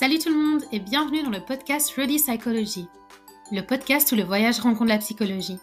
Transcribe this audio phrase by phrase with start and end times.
[0.00, 2.88] Salut tout le monde et bienvenue dans le podcast Ready Psychology,
[3.52, 5.58] le podcast où le voyage rencontre la psychologie.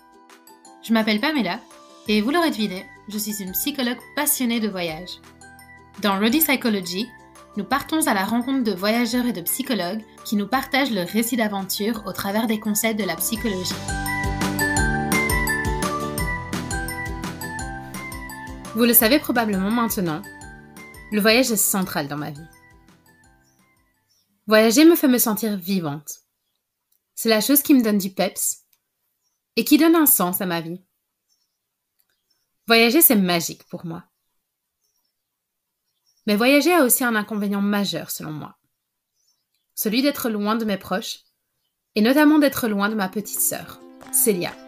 [0.83, 1.59] Je m'appelle Pamela
[2.07, 5.09] et vous l'aurez deviné, je suis une psychologue passionnée de voyage.
[6.03, 7.09] Dans Ready Psychology,
[7.55, 11.35] nous partons à la rencontre de voyageurs et de psychologues qui nous partagent leur récit
[11.35, 13.73] d'aventure au travers des concepts de la psychologie.
[18.75, 20.21] Vous le savez probablement maintenant,
[21.11, 22.47] le voyage est central dans ma vie.
[24.47, 26.21] Voyager me fait me sentir vivante.
[27.15, 28.63] C'est la chose qui me donne du peps
[29.57, 30.81] et qui donne un sens à ma vie.
[32.65, 34.03] Voyager, c'est magique pour moi.
[36.27, 38.57] Mais voyager a aussi un inconvénient majeur selon moi.
[39.75, 41.19] Celui d'être loin de mes proches
[41.95, 44.66] et notamment d'être loin de ma petite sœur, Célia.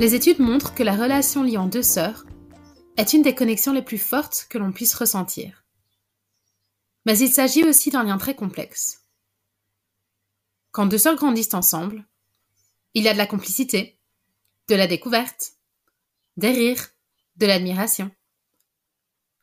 [0.00, 2.24] Les études montrent que la relation liant deux sœurs
[2.96, 5.62] est une des connexions les plus fortes que l'on puisse ressentir.
[7.04, 9.04] Mais il s'agit aussi d'un lien très complexe.
[10.70, 12.08] Quand deux sœurs grandissent ensemble,
[12.94, 14.00] il y a de la complicité,
[14.68, 15.52] de la découverte,
[16.38, 16.88] des rires,
[17.36, 18.10] de l'admiration.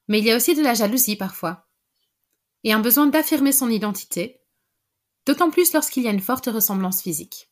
[0.08, 1.68] Mais il y a aussi de la jalousie parfois,
[2.64, 4.42] et un besoin d'affirmer son identité,
[5.28, 7.52] d'autant plus lorsqu'il y a une forte ressemblance physique.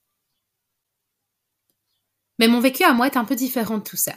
[2.39, 4.13] Mais mon vécu à moi est un peu différent de tout ça.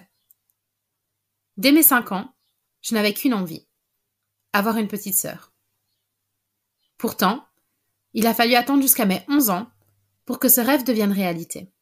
[1.57, 2.35] Dès mes cinq ans,
[2.83, 3.67] je n'avais qu'une envie.
[4.53, 5.53] Avoir une petite sœur.
[6.97, 7.47] Pourtant,
[8.15, 9.71] il a fallu attendre jusqu'à mes onze ans
[10.25, 11.73] pour que ce rêve devienne réalité.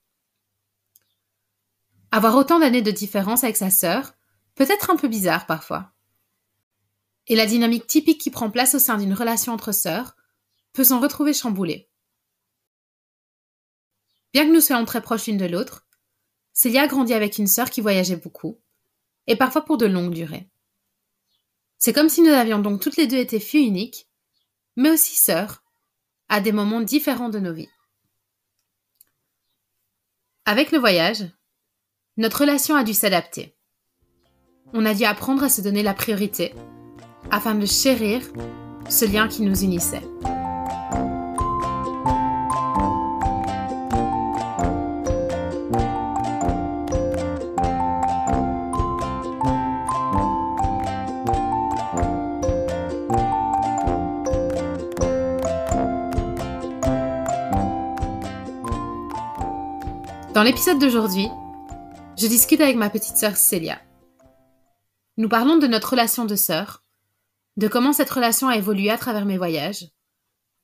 [2.11, 4.14] Avoir autant d'années de différence avec sa sœur
[4.55, 5.92] peut être un peu bizarre parfois.
[7.27, 10.17] Et la dynamique typique qui prend place au sein d'une relation entre sœurs
[10.73, 11.91] peut s'en retrouver chamboulée.
[14.33, 15.86] Bien que nous soyons très proches l'une de l'autre,
[16.56, 18.58] Célia grandit avec une sœur qui voyageait beaucoup,
[19.27, 20.48] et parfois pour de longues durées.
[21.77, 24.08] C'est comme si nous avions donc toutes les deux été filles uniques,
[24.74, 25.62] mais aussi sœurs,
[26.30, 27.68] à des moments différents de nos vies.
[30.46, 31.27] Avec le voyage,
[32.17, 33.55] notre relation a dû s'adapter.
[34.73, 36.55] On a dû apprendre à se donner la priorité
[37.30, 38.23] afin de chérir
[38.88, 40.02] ce lien qui nous unissait.
[60.36, 61.30] Dans l'épisode d'aujourd'hui,
[62.19, 63.80] je discute avec ma petite sœur Célia.
[65.17, 66.85] Nous parlons de notre relation de sœur,
[67.57, 69.86] de comment cette relation a évolué à travers mes voyages,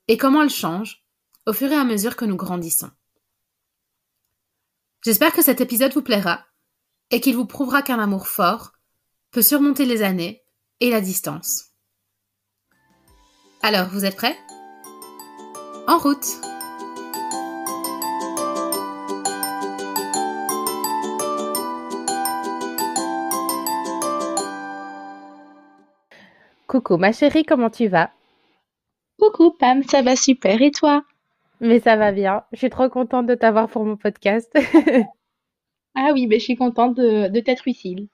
[0.09, 1.07] et comment elle change
[1.47, 2.91] au fur et à mesure que nous grandissons.
[5.07, 6.45] J'espère que cet épisode vous plaira
[7.11, 8.73] et qu'il vous prouvera qu'un amour fort
[9.31, 10.45] peut surmonter les années
[10.81, 11.71] et la distance.
[13.63, 14.37] Alors, vous êtes prêts?
[15.89, 16.27] En route
[26.73, 28.11] Coucou ma chérie, comment tu vas?
[29.19, 31.05] Coucou Pam, ça va super et toi?
[31.61, 34.51] Mais ça va bien, je suis trop contente de t'avoir pour mon podcast.
[35.95, 38.09] ah oui, ben, je suis contente de, t'être utile.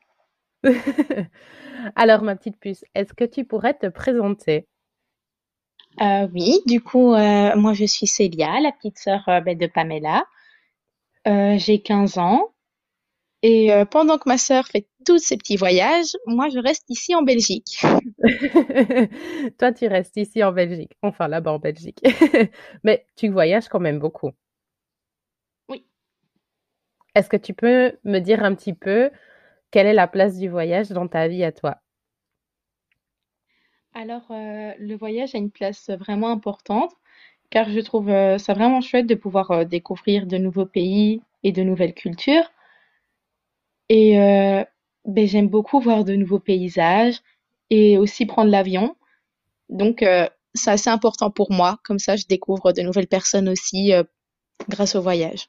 [1.94, 4.66] Alors ma petite puce, est-ce que tu pourrais te présenter?
[6.00, 9.68] Euh, Oui, du coup, euh, moi je suis Célia, la petite sœur euh, ben, de
[9.68, 10.26] Pamela.
[11.24, 12.50] J'ai 15 ans.
[13.42, 17.22] Et pendant que ma sœur fait tous ses petits voyages, moi je reste ici en
[17.22, 17.80] Belgique.
[19.58, 22.00] Toi, tu restes ici en Belgique, enfin là-bas en Belgique.
[22.84, 24.32] Mais tu voyages quand même beaucoup.
[25.68, 25.86] Oui.
[27.14, 29.10] Est-ce que tu peux me dire un petit peu
[29.70, 31.78] quelle est la place du voyage dans ta vie à toi?
[33.94, 36.92] Alors, le voyage a une place vraiment importante
[37.50, 38.08] car je trouve
[38.38, 42.50] ça vraiment chouette de pouvoir découvrir de nouveaux pays et de nouvelles cultures.
[43.88, 44.64] Et euh,
[45.04, 47.20] ben, j'aime beaucoup voir de nouveaux paysages
[47.70, 48.96] et aussi prendre l'avion.
[49.68, 51.78] Donc, euh, c'est assez important pour moi.
[51.84, 54.02] Comme ça, je découvre de nouvelles personnes aussi euh,
[54.68, 55.48] grâce au voyage.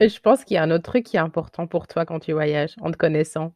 [0.00, 2.20] Et je pense qu'il y a un autre truc qui est important pour toi quand
[2.20, 3.54] tu voyages, en te connaissant.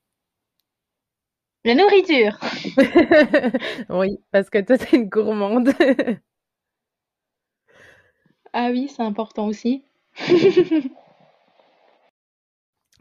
[1.65, 2.39] La nourriture.
[3.91, 5.73] oui, parce que toi, tu es une gourmande.
[8.53, 9.85] ah oui, c'est important aussi.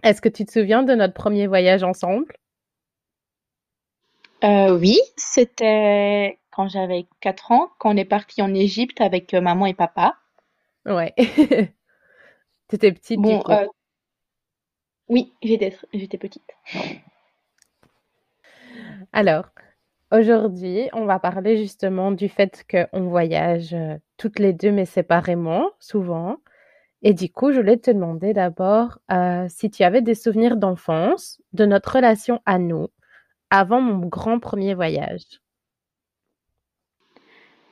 [0.01, 2.33] Est-ce que tu te souviens de notre premier voyage ensemble?
[4.43, 9.41] Euh, oui, c'était quand j'avais 4 ans, quand on est parti en Égypte avec euh,
[9.41, 10.17] maman et papa.
[10.85, 11.13] Ouais.
[12.69, 13.59] T'étais petite du Bon, coup.
[13.59, 13.67] euh,
[15.09, 16.49] oui, j'étais j'étais petite.
[19.13, 19.49] Alors,
[20.11, 25.71] aujourd'hui, on va parler justement du fait qu'on voyage euh, toutes les deux, mais séparément,
[25.79, 26.37] souvent.
[27.03, 31.39] Et du coup, je voulais te demander d'abord euh, si tu avais des souvenirs d'enfance
[31.53, 32.87] de notre relation à nous
[33.49, 35.41] avant mon grand premier voyage.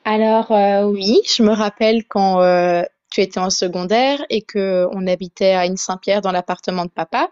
[0.03, 5.07] Alors euh, oui, je me rappelle quand euh, tu étais en secondaire et que on
[5.07, 7.31] habitait à Île-Saint-Pierre dans l'appartement de papa.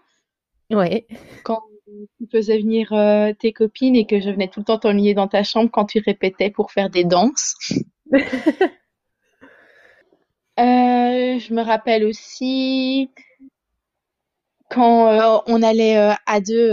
[0.70, 1.06] Oui,
[1.44, 1.62] Quand
[2.18, 5.28] tu faisais venir euh, tes copines et que je venais tout le temps t'ennuyer dans
[5.28, 7.54] ta chambre quand tu répétais pour faire des danses.
[10.58, 13.10] Euh, je me rappelle aussi
[14.70, 16.72] quand euh, on allait euh, à deux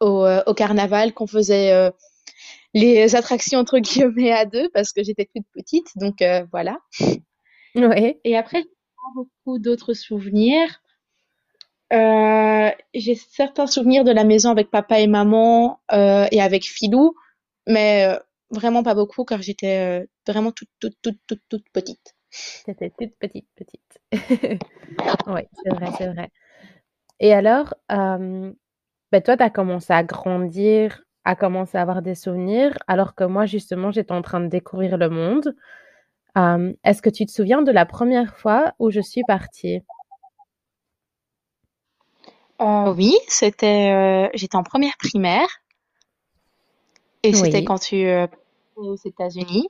[0.00, 1.90] au, au carnaval, qu'on faisait
[2.74, 6.16] les attractions entre guillemets à deux parce que j'étais toute petite, donc
[6.50, 6.78] voilà.
[7.74, 10.80] oui, Et après, j'ai pas beaucoup d'autres souvenirs.
[11.92, 17.14] Euh, j'ai certains souvenirs de la maison avec papa et maman euh, et avec Filou,
[17.66, 18.18] mais euh,
[18.50, 22.14] vraiment pas beaucoup car j'étais euh, vraiment toute, toute, toute, toute, toute petite.
[22.64, 24.00] t'étais toute petite, petite.
[25.26, 26.30] Oui, c'est vrai, c'est vrai.
[27.20, 28.52] Et alors, euh,
[29.12, 33.24] ben toi, tu as commencé à grandir, à commencer à avoir des souvenirs, alors que
[33.24, 35.54] moi, justement, j'étais en train de découvrir le monde.
[36.38, 39.82] Euh, est-ce que tu te souviens de la première fois où je suis partie?
[42.60, 45.48] Euh, oui, c'était, euh, j'étais en première primaire
[47.24, 48.28] et c'était Oui, quand tu euh,
[48.76, 49.68] partais aux États-Unis.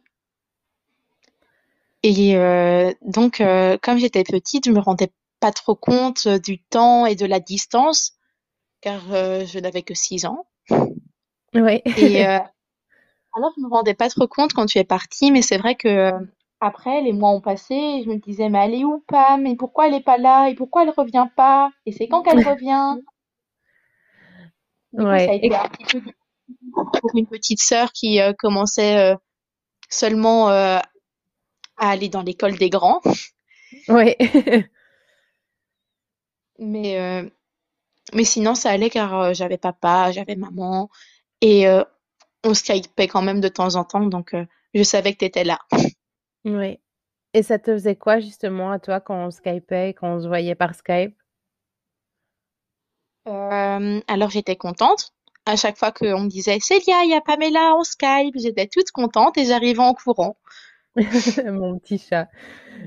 [2.05, 5.11] Et euh, donc, euh, comme j'étais petite, je me rendais
[5.41, 8.13] pas trop compte euh, du temps et de la distance
[8.83, 10.47] car euh, je n'avais que 6 ans.
[11.55, 12.39] oui, Et euh,
[13.37, 15.89] alors, je me rendais pas trop compte quand tu es partie, mais c'est vrai que
[15.89, 16.19] euh,
[16.59, 19.47] après, les mois ont passé et je me disais, mais elle est où, Pam?
[19.47, 20.49] Et pourquoi elle est pas là?
[20.49, 21.71] Et pourquoi elle revient pas?
[21.87, 22.97] Et c'est quand qu'elle revient?
[24.95, 26.24] Du coup, ça a ouais, été et- un petit peu difficile
[26.75, 29.17] pour une petite sœur qui euh, commençait euh,
[29.89, 30.79] seulement euh,
[31.77, 33.01] à aller dans l'école des grands.
[33.89, 34.17] ouais.
[36.61, 37.29] Mais,
[38.13, 40.89] mais sinon, ça allait car j'avais papa, j'avais maman
[41.41, 41.67] et
[42.45, 44.37] on skypait quand même de temps en temps, donc
[44.73, 45.59] je savais que tu étais là.
[46.45, 46.79] Oui.
[47.35, 50.55] Et ça te faisait quoi justement à toi quand on Skypait, quand on se voyait
[50.55, 51.17] par Skype?
[53.27, 55.14] Euh, alors j'étais contente.
[55.47, 58.91] À chaque fois qu'on me disait Célia, il y a Pamela en Skype, j'étais toute
[58.93, 60.37] contente et j'arrivais en courant.
[61.45, 62.29] Mon petit chat.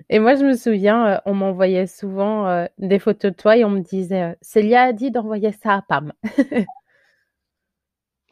[0.10, 3.66] Et moi, je me souviens, euh, on m'envoyait souvent euh, des photos de toi et
[3.66, 6.14] on me disait, euh, Célia a dit d'envoyer ça à Pam.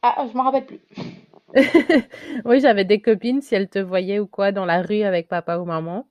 [0.02, 0.80] Ah, je m'en rappelle plus.
[2.46, 5.58] Oui, j'avais des copines, si elles te voyaient ou quoi dans la rue avec papa
[5.58, 6.08] ou maman,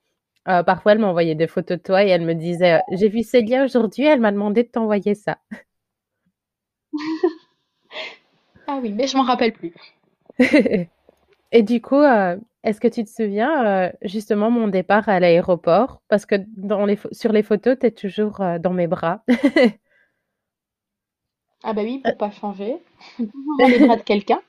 [0.48, 3.64] euh, parfois elles m'envoyaient des photos de toi et elles me disaient, j'ai vu Célia
[3.64, 5.38] aujourd'hui, elle m'a demandé de t'envoyer ça.
[8.66, 9.72] Ah oui, mais je m'en rappelle plus.
[11.52, 16.02] Et du coup, euh, est-ce que tu te souviens euh, justement mon départ à l'aéroport?
[16.08, 19.24] Parce que dans les pho- sur les photos, tu es toujours euh, dans mes bras.
[21.64, 22.76] Ah bah oui, pour pas changer.
[23.32, 24.40] Toujours dans les bras de quelqu'un.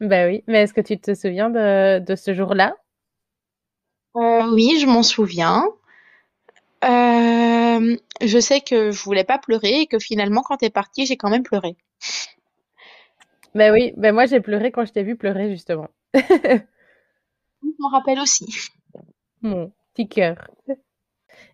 [0.00, 2.74] Ben oui, mais est-ce que tu te souviens de, de ce jour-là?
[4.16, 5.64] Euh, oui, je m'en souviens.
[6.84, 11.16] Euh, je sais que je voulais pas pleurer et que finalement, quand t'es partie, j'ai
[11.16, 11.76] quand même pleuré.
[13.54, 15.88] Ben oui, ben moi j'ai pleuré quand je t'ai vu pleurer justement.
[17.62, 18.46] Je m'en rappelle aussi.
[19.42, 20.48] Mon petit cœur.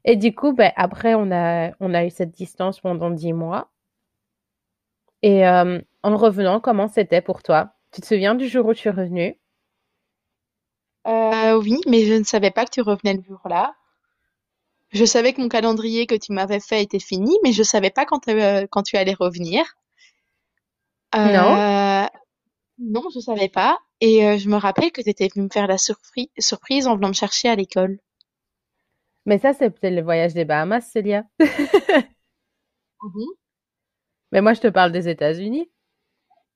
[0.07, 3.71] Et du coup, ben après on a on a eu cette distance pendant dix mois.
[5.23, 7.75] Et euh, en revenant, comment c'était pour toi?
[7.91, 9.37] Tu te souviens du jour où tu es revenue?
[11.07, 13.75] Euh, oui, mais je ne savais pas que tu revenais le jour-là.
[14.93, 18.07] Je savais que mon calendrier que tu m'avais fait était fini, mais je savais pas
[18.07, 19.63] quand, euh, quand tu allais revenir.
[21.17, 21.57] Non?
[21.57, 22.07] Euh,
[22.79, 23.79] non, je savais pas.
[24.01, 26.97] Et euh, je me rappelle que tu étais venue me faire la surprise, surprise en
[26.97, 27.99] venant me chercher à l'école.
[29.27, 31.25] Mais ça, c'est peut-être le voyage des Bahamas, Célia.
[33.03, 33.35] Mhm.
[34.33, 35.71] Mais moi, je te parle des États-Unis.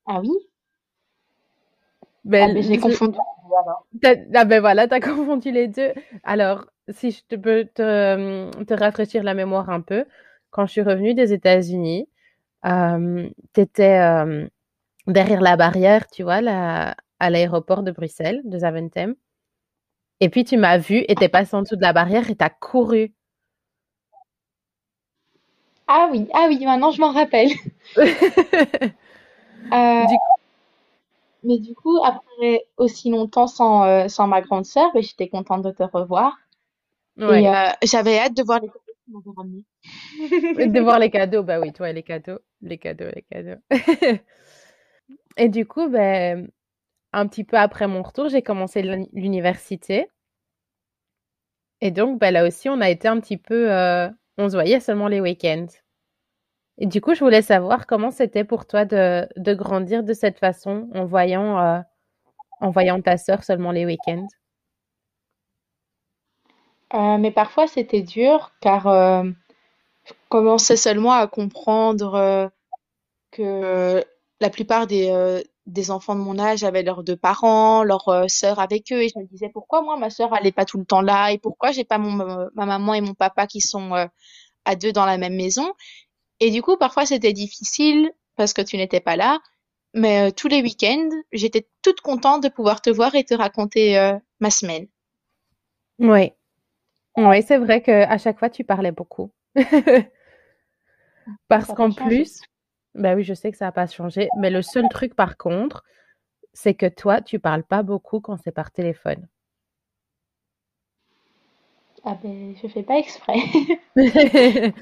[0.07, 0.31] Ah oui?
[0.31, 3.19] Ah Ben, ben j'ai confondu
[4.35, 5.93] ah ben voilà, t'as confondu les deux.
[6.23, 10.05] Alors, si je te peux te, te rafraîchir la mémoire un peu,
[10.51, 12.09] quand je suis revenue des États-Unis,
[13.53, 14.49] t'étais euh,
[15.09, 19.17] derrière la barrière, tu vois, là, à l'aéroport de Bruxelles, de Zaventem.
[20.21, 22.51] Et puis tu m'as vue et t'es passée en dessous de la barrière et t'as
[22.51, 23.15] couru.
[25.89, 27.51] Ah oui, ah oui, maintenant je m'en rappelle.
[29.73, 30.19] Euh, Du
[31.43, 35.63] Mais du coup, après aussi longtemps sans, euh, sans ma grande sœur, ben, j'étais contente
[35.63, 36.37] de te revoir.
[37.27, 37.49] Et Ouais.
[37.49, 38.71] euh, j'avais hâte de voir les
[40.57, 43.61] De voir les cadeaux, bah oui, toi, les cadeaux, les cadeaux, les cadeaux.
[45.39, 46.51] Et du coup, ben,
[47.13, 50.09] un petit peu après mon retour, j'ai commencé l'uni- l'université.
[51.81, 54.79] Et donc, ben, là aussi, on a été un petit peu, euh, on se voyait
[54.81, 55.67] seulement les week-ends.
[56.79, 60.39] Et du coup, je voulais savoir comment c'était pour toi de, de grandir de cette
[60.39, 61.81] façon, en voyant, euh,
[62.61, 64.27] en voyant ta sœur seulement les week-ends.
[66.95, 69.25] Euh, mais parfois c'était dur car euh,
[70.07, 72.49] je commençais seulement à comprendre euh,
[73.31, 74.05] que
[74.41, 78.25] la plupart des, euh, des enfants de mon âge avaient leurs deux parents, leurs euh,
[78.29, 80.87] sœurs avec eux, et je me disais pourquoi moi ma sœur elle pas tout le
[80.87, 84.07] temps là et pourquoi j'ai pas mon ma maman et mon papa qui sont euh,
[84.65, 85.75] à deux dans la même maison?
[86.41, 89.41] Et du coup parfois c'était difficile parce que tu n'étais pas là,
[89.93, 93.99] mais euh, tous les week-ends j'étais toute contente de pouvoir te voir et te raconter
[93.99, 94.87] euh, ma semaine.
[95.99, 96.33] Oui,
[97.19, 99.33] oui, c'est vrai que à chaque fois, tu parlais beaucoup.
[99.57, 100.15] Ça
[101.49, 102.25] Parce pas qu'en changé.
[102.25, 102.41] plus,
[102.95, 105.85] bah oui, je sais que ça n'a pas changé, mais le seul truc par contre,
[106.55, 109.29] c'est que toi, tu parles pas beaucoup quand c'est par téléphone.
[112.05, 113.39] Ah ben je fais pas exprès.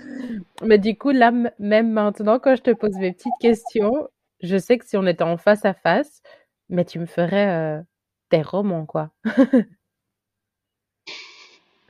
[0.62, 4.08] Mais du coup, là, m- même maintenant, quand je te pose mes petites questions,
[4.42, 6.22] je sais que si on était en face à face,
[6.68, 7.82] mais tu me ferais euh,
[8.30, 9.10] des romans, quoi.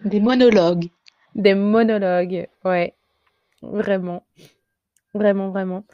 [0.04, 0.88] Des monologues.
[1.34, 2.94] Des monologues, ouais,
[3.62, 4.24] vraiment,
[5.14, 5.84] vraiment, vraiment.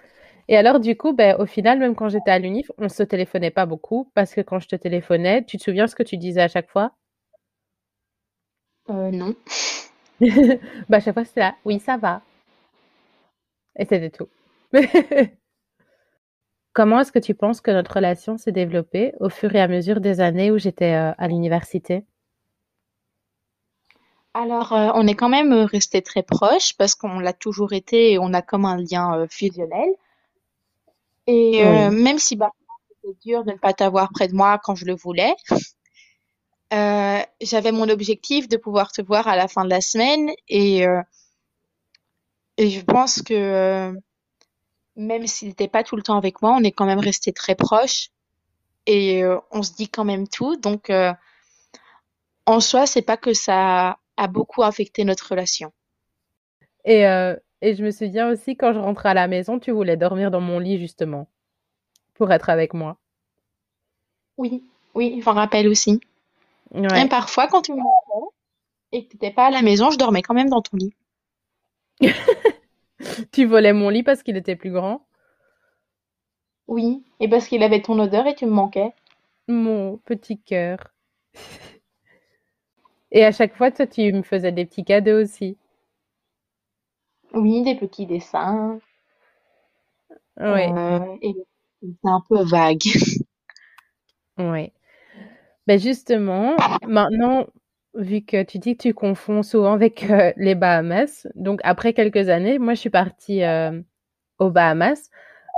[0.49, 3.51] Et alors, du coup, ben, au final, même quand j'étais à l'UNIF, on se téléphonait
[3.53, 6.43] pas beaucoup parce que quand je te téléphonais, tu te souviens ce que tu disais
[6.43, 6.93] à chaque fois?
[8.91, 9.35] Euh, non.
[10.89, 12.23] Bah, à chaque fois, c'était là, oui, ça va.
[13.79, 14.29] Et c'était tout.
[16.75, 20.03] Comment est-ce que tu penses que notre relation s'est développée au fur et à mesure
[20.03, 22.05] des années où j'étais euh, à l'université?
[24.35, 28.13] Alors, euh, on est quand même euh, resté très proches parce qu'on l'a toujours été
[28.13, 29.89] et on a comme un lien euh, fusionnel.
[31.27, 31.97] Et euh, Oui.
[32.03, 32.51] même si bah,
[32.89, 35.35] c'était dur de ne pas t'avoir près de moi quand je le voulais,
[36.73, 40.87] euh, j'avais mon objectif de pouvoir te voir à la fin de la semaine et,
[40.87, 41.03] euh,
[42.57, 43.93] et je pense que euh,
[44.97, 47.55] même s'il n'était pas tout le temps avec moi, on est quand même resté très
[47.55, 48.11] proches
[48.87, 50.57] et euh, on se dit quand même tout.
[50.57, 51.13] Donc, euh,
[52.47, 55.73] en soi, c'est pas que ça a beaucoup affecté notre relation.
[56.85, 59.97] Et, euh, et je me souviens aussi quand je rentrais à la maison, tu voulais
[59.97, 61.29] dormir dans mon lit justement
[62.15, 62.99] pour être avec moi.
[64.37, 64.63] Oui,
[64.95, 66.01] oui, je m'en rappelle aussi.
[66.73, 67.09] Et Ouais.
[67.09, 68.27] parfois, quand tu me manquais
[68.93, 70.95] et que t'étais pas à la maison, je dormais quand même dans ton lit.
[73.33, 75.07] Tu volais mon lit parce qu'il était plus grand?
[76.67, 78.93] Oui, et parce qu'il avait ton odeur et tu me manquais.
[79.47, 80.93] Mon petit cœur.
[83.13, 85.57] Et à chaque fois, toi, tu me faisais des petits cadeaux aussi.
[87.35, 88.79] Oui, des petits dessins.
[90.41, 91.35] Oui, euh, et
[91.83, 92.81] c'est un peu vague.
[94.39, 94.73] oui.
[95.67, 97.47] Ben justement, maintenant,
[97.95, 102.29] vu que tu dis que tu confonds souvent avec euh, les Bahamas, donc après quelques
[102.29, 103.81] années, moi je suis partie euh,
[104.39, 105.11] aux Bahamas.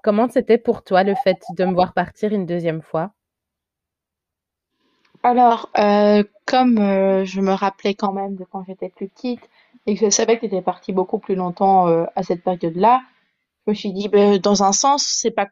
[0.03, 3.13] Comment c'était pour toi le fait de me voir partir une deuxième fois?
[5.25, 9.41] Alors, euh, comme euh, je me rappelais quand même de quand j'étais plus petite
[9.87, 13.03] et que je savais que tu étais partie beaucoup plus longtemps euh, à cette période-là,
[13.67, 15.49] je me suis dit, ben, dans un sens, c'est pas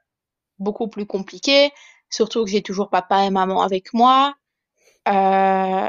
[0.58, 1.72] beaucoup plus compliqué,
[2.10, 4.34] surtout que j'ai toujours papa et maman avec moi.
[5.08, 5.88] Euh,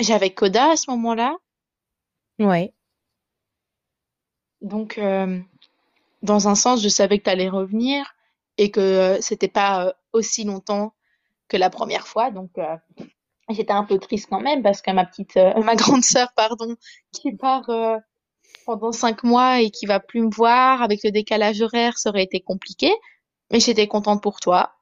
[0.00, 1.36] j'avais Coda à ce moment-là,
[2.38, 2.72] Oui,
[4.60, 5.40] donc euh,
[6.22, 8.14] dans un sens, je savais que tu allais revenir
[8.58, 10.94] et que euh, c'était pas aussi longtemps
[11.48, 12.76] que la première fois, donc euh,
[13.50, 16.76] j'étais un peu triste quand même parce que ma petite, euh, ma grande sœur, pardon,
[17.12, 17.98] qui part euh,
[18.66, 22.24] pendant cinq mois et qui va plus me voir avec le décalage horaire, ça aurait
[22.24, 22.92] été compliqué.
[23.52, 24.74] Mais j'étais contente pour toi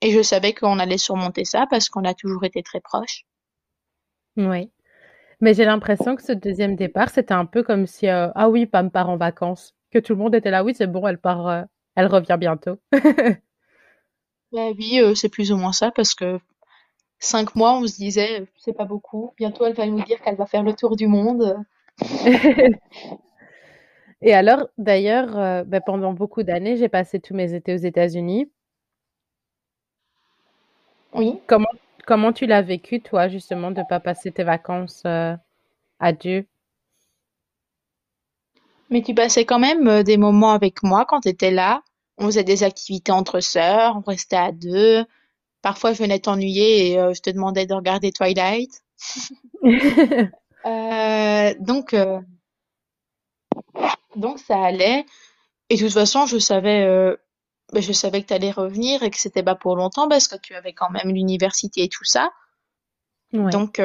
[0.00, 3.24] et je savais qu'on allait surmonter ça parce qu'on a toujours été très proches.
[4.36, 4.70] oui.
[5.40, 8.66] Mais j'ai l'impression que ce deuxième départ, c'était un peu comme si, euh, ah oui,
[8.66, 11.46] Pam part en vacances, que tout le monde était là, oui, c'est bon, elle part,
[11.48, 11.62] euh,
[11.96, 12.78] elle revient bientôt.
[14.52, 16.38] Bah oui, euh, c'est plus ou moins ça parce que
[17.18, 19.32] cinq mois, on se disait, c'est pas beaucoup.
[19.36, 21.56] Bientôt, elle va nous dire qu'elle va faire le tour du monde.
[24.20, 28.50] Et alors, d'ailleurs, euh, ben, pendant beaucoup d'années, j'ai passé tous mes étés aux États-Unis.
[31.14, 31.68] Oui, Comment,
[32.06, 35.36] comment tu l'as vécu, toi, justement, de pas passer tes vacances euh,
[36.00, 36.46] à Dieu?
[38.90, 41.82] mais tu passais quand même euh, des moments avec moi quand tu étais là.
[42.18, 45.04] On faisait des activités entre sœurs, on restait à deux.
[45.62, 48.82] Parfois je venais t'ennuyer et euh, je te demandais de regarder Twilight.
[50.66, 52.20] Euh, donc, euh,
[54.16, 55.04] donc ça allait.
[55.70, 56.86] Et de toute façon, je savais,
[57.72, 60.36] ben, je savais que tu allais revenir et que c'était pas pour longtemps parce que
[60.36, 62.30] tu avais quand même l'université et tout ça.
[63.32, 63.50] Ouais.
[63.50, 63.80] Donc,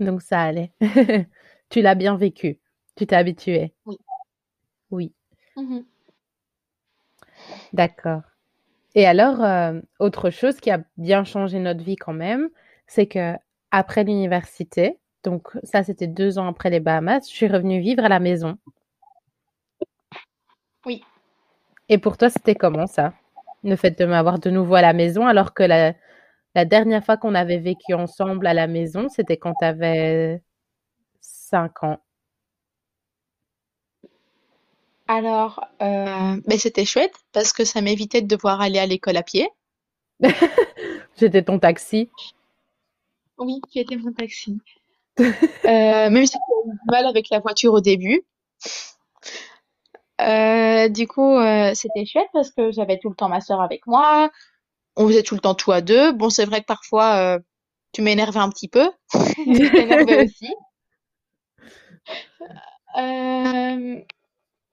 [0.00, 0.72] Donc ça allait.
[1.70, 2.58] Tu l'as bien vécu.
[2.96, 3.72] Tu t'es habitué.
[3.86, 3.96] oui.
[4.90, 5.14] Oui,
[5.56, 5.86] Mhm.
[7.72, 8.29] d'accord.
[8.94, 12.48] Et alors, euh, autre chose qui a bien changé notre vie quand même,
[12.86, 13.34] c'est que
[13.70, 18.08] après l'université, donc ça c'était deux ans après les Bahamas, je suis revenue vivre à
[18.08, 18.58] la maison.
[20.86, 21.02] Oui.
[21.88, 23.12] Et pour toi, c'était comment ça?
[23.64, 25.94] Le fait de m'avoir de nouveau à la maison, alors que la,
[26.54, 30.42] la dernière fois qu'on avait vécu ensemble à la maison, c'était quand tu avais
[31.20, 31.98] cinq ans?
[35.10, 39.24] Alors, euh, ben, c'était chouette parce que ça m'évitait de devoir aller à l'école à
[39.24, 39.50] pied.
[41.18, 42.08] J'étais ton taxi.
[43.36, 44.60] Oui, qui était mon taxi.
[45.18, 45.26] Euh,
[45.64, 48.22] même si j'avais eu du mal avec la voiture au début.
[50.20, 51.40] Euh, du coup,
[51.74, 54.30] c'était chouette parce que j'avais tout le temps ma sœur avec moi.
[54.94, 56.12] On faisait tout le temps tout à deux.
[56.12, 57.36] Bon, c'est vrai que parfois,
[57.90, 58.88] tu m'énervais un petit peu.
[59.34, 60.54] Tu t'énervais aussi.
[62.96, 64.00] Euh,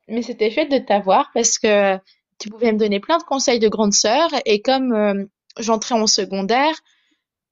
[0.08, 1.98] mais c'était chouette de t'avoir parce que
[2.40, 4.30] tu pouvais me donner plein de conseils de grande sœur.
[4.46, 5.26] Et comme euh,
[5.60, 6.76] j'entrais en secondaire,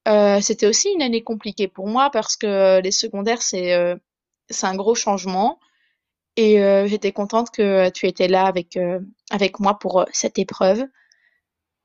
[0.08, 3.96] euh, c'était aussi une année compliquée pour moi parce que les secondaires, c'est euh,
[4.50, 5.60] c'est un gros changement.
[6.38, 6.58] Et
[6.88, 8.78] j'étais contente que tu étais là avec,
[9.30, 10.84] avec moi pour cette épreuve.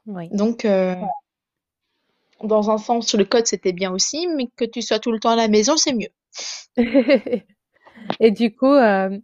[0.06, 0.28] Oui.
[0.32, 0.66] Donc,
[2.42, 5.30] dans un sens, le code, c'était bien aussi, mais que tu sois tout le temps
[5.30, 6.08] à la maison, c'est mieux.
[8.20, 9.16] Et du coup, euh,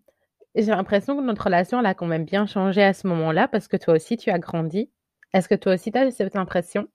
[0.62, 3.68] j'ai l'impression que notre relation, elle a quand même bien changé à ce moment-là parce
[3.68, 4.90] que toi aussi, tu as grandi.
[5.32, 6.88] Est-ce que toi aussi, tu as cette impression?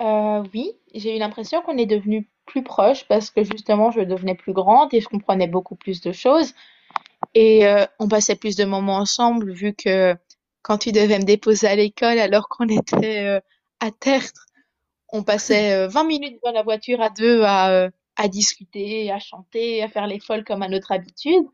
[0.00, 4.36] Euh, oui, j'ai eu l'impression qu'on est devenus plus proches parce que justement, je devenais
[4.36, 6.54] plus grande et je comprenais beaucoup plus de choses.
[7.34, 10.16] Et euh, on passait plus de moments ensemble vu que
[10.62, 13.40] quand tu devais me déposer à l'école alors qu'on était euh,
[13.80, 14.46] à Tertre,
[15.08, 19.18] on passait euh, 20 minutes dans la voiture à deux à, euh, à discuter, à
[19.18, 21.46] chanter, à faire les folles comme à notre habitude.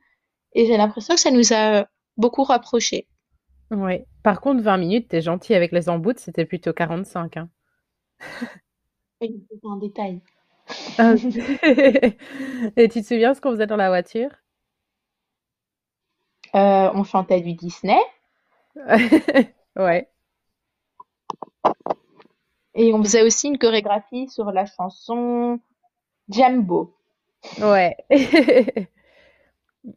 [0.55, 1.85] Et j'ai l'impression que ça nous a euh,
[2.17, 3.07] beaucoup rapprochés.
[3.71, 4.05] Oui.
[4.23, 7.51] Par contre, 20 minutes, t'es gentil avec les embouts, c'était plutôt 45, hein.
[9.65, 10.21] Un détail.
[10.99, 11.15] Ah.
[12.77, 14.31] Et tu te souviens ce qu'on faisait dans la voiture?
[16.55, 17.99] Euh, on chantait du Disney
[19.77, 20.09] Ouais.
[22.77, 25.59] et on faisait aussi une chorégraphie sur la chanson
[26.29, 26.95] Jambo.
[27.61, 27.97] Ouais.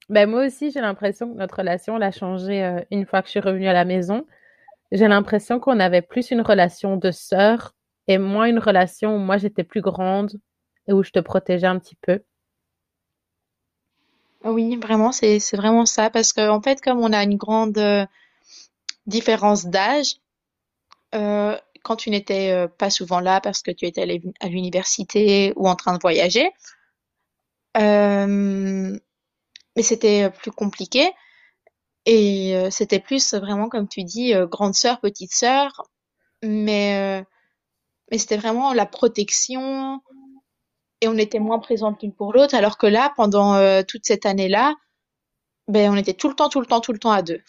[0.10, 3.28] Ben moi aussi, j'ai l'impression que notre relation, elle a changé euh, une fois que
[3.28, 4.26] je suis revenue à la maison.
[4.92, 7.76] J'ai l'impression qu'on avait plus une relation de sœur
[8.08, 10.32] et moins une relation où moi j'étais plus grande
[10.88, 12.22] et où je te protégeais un petit peu.
[14.44, 18.06] Oui, vraiment, c'est vraiment ça parce que en fait, comme on a une grande euh,
[19.08, 20.16] différence d'âge,
[21.16, 25.54] euh, quand tu n'étais pas souvent là parce que tu étais à l'uni- à l'université
[25.56, 26.52] ou en train de voyager,
[29.78, 31.14] mais c'était euh, plus compliqué
[32.08, 35.90] et euh, c'était plus vraiment comme tu dis, euh, grande sœur, petite sœur,
[36.42, 37.24] mais euh,
[38.10, 40.02] mais c'était vraiment la protection
[41.02, 44.74] et on était moins présentes l'une pour l'autre, alors que là, pendant toute cette année-là,
[45.68, 47.42] ben on était tout le temps, tout le temps, tout le temps à deux.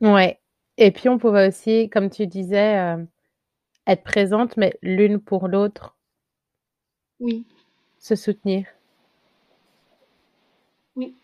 [0.00, 0.40] Ouais.
[0.78, 2.96] Et puis on pouvait aussi, comme tu disais,
[3.86, 5.96] être présente, mais l'une pour l'autre,
[7.20, 7.46] Oui,
[7.98, 8.66] se soutenir.
[10.96, 11.14] Oui.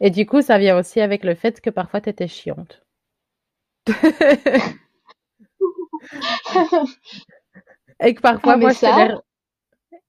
[0.00, 2.82] Et du coup, ça vient aussi avec le fait que parfois tu étais chiante.
[8.00, 9.22] Et que parfois Ah, moi ça,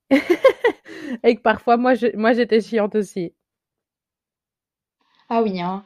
[1.24, 2.16] et que parfois moi je...
[2.16, 3.34] moi j'étais chiante aussi.
[5.30, 5.84] ah oui, hein.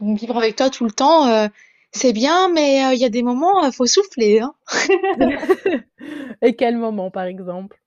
[0.00, 1.48] Vivre avec toi tout le temps, euh,
[1.92, 4.54] c'est bien, mais euh, il y a des moments, il faut souffler, hein.
[6.42, 7.80] Et quel moment par exemple?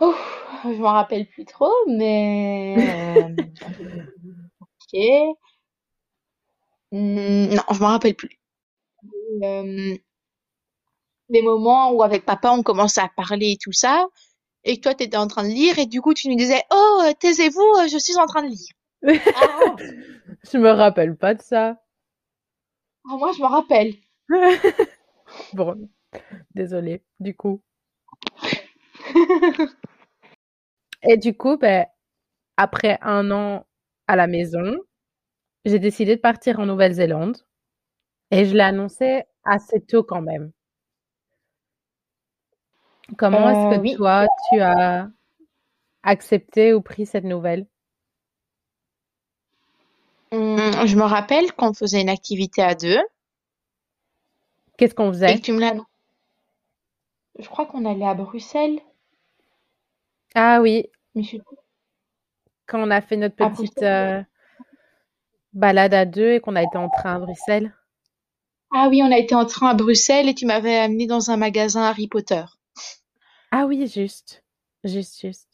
[0.00, 2.76] Ouf, je m'en rappelle plus trop, mais
[3.28, 3.28] euh,
[4.60, 5.36] ok.
[6.92, 8.38] Hmm, non, je m'en rappelle plus.
[9.42, 9.96] Euh,
[11.30, 14.06] des moments où avec papa on commençait à parler et tout ça,
[14.64, 16.62] et que toi tu étais en train de lire, et du coup tu nous disais,
[16.72, 18.74] Oh, euh, taisez-vous, euh, je suis en train de lire.
[19.34, 19.76] Ah,
[20.52, 21.76] Je me rappelle pas de ça.
[23.04, 23.94] ah, moi je me rappelle.
[25.52, 25.88] Bon,
[26.54, 27.62] désolée, du coup.
[31.02, 31.84] Et du coup, ben,
[32.56, 33.66] après un an
[34.08, 34.76] à la maison,
[35.64, 37.38] j'ai décidé de partir en Nouvelle-Zélande.
[38.32, 40.52] Et je l'ai annoncé assez tôt quand même.
[43.16, 43.96] Comment est-ce Euh, que oui.
[43.96, 45.08] toi, tu as
[46.02, 47.66] accepté ou pris cette nouvelle?
[50.32, 52.98] Hum, je me rappelle qu'on faisait une activité à deux
[54.76, 55.42] Qu'est-ce qu'on et que faisait?
[55.42, 55.74] tu me l'as.
[57.40, 58.80] Je crois qu'on allait à Bruxelles,
[60.34, 61.42] Ah oui, mais je suis
[62.66, 64.22] quand on a fait notre petite euh,
[65.52, 67.74] balade à deux et qu'on a été en train à Bruxelles.
[68.72, 71.36] Ah oui, on a été en train à Bruxelles et tu m'avais amené dans un
[71.36, 72.44] magasin Harry Potter.
[73.50, 74.44] Ah oui, juste,
[74.84, 75.48] juste, juste.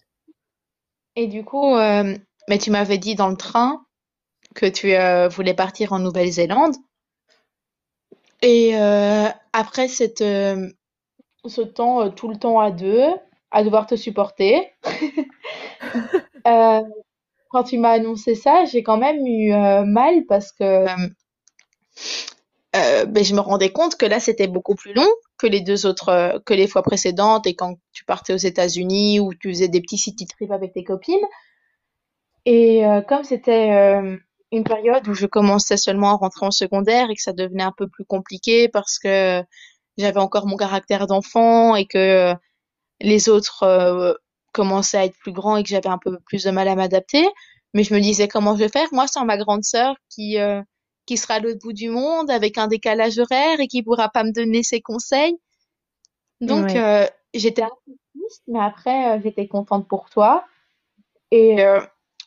[1.16, 2.14] Et du coup, euh,
[2.48, 3.86] mais tu m'avais dit dans le train
[4.54, 6.76] que tu euh, voulais partir en Nouvelle-Zélande.
[8.42, 13.08] Et euh, après cette, ce temps, tout le temps à deux,
[13.50, 14.72] à devoir te supporter,
[16.46, 16.82] euh,
[17.50, 20.86] quand tu m'as annoncé ça, j'ai quand même eu euh, mal parce que
[22.76, 25.86] euh, ben, je me rendais compte que là, c'était beaucoup plus long que les deux
[25.86, 29.80] autres, que les fois précédentes et quand tu partais aux États-Unis ou tu faisais des
[29.80, 31.16] petits city trips avec tes copines.
[32.44, 34.18] Et comme c'était
[34.52, 37.72] une période où je commençais seulement à rentrer en secondaire et que ça devenait un
[37.76, 39.42] peu plus compliqué parce que
[39.98, 42.34] j'avais encore mon caractère d'enfant et que
[43.00, 44.14] les autres euh,
[44.52, 47.26] commençaient à être plus grands et que j'avais un peu plus de mal à m'adapter.
[47.74, 50.62] Mais je me disais comment je vais faire, moi, sans ma grande sœur qui, euh,
[51.04, 54.24] qui sera à l'autre bout du monde avec un décalage horaire et qui pourra pas
[54.24, 55.36] me donner ses conseils.
[56.40, 60.44] Donc, euh, j'étais un peu triste, mais après, j'étais contente pour toi.
[61.30, 61.56] Et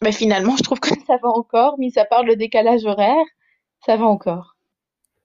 [0.02, 3.26] ben, finalement, je trouve que ça va encore, mis à part le décalage horaire,
[3.86, 4.56] ça va encore.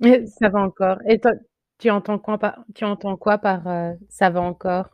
[0.01, 0.99] Mais ça va encore.
[1.09, 1.33] Et toi,
[1.79, 4.87] tu entends quoi par, tu entends quoi par euh, ça va encore?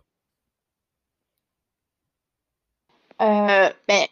[3.20, 4.06] Euh, ben,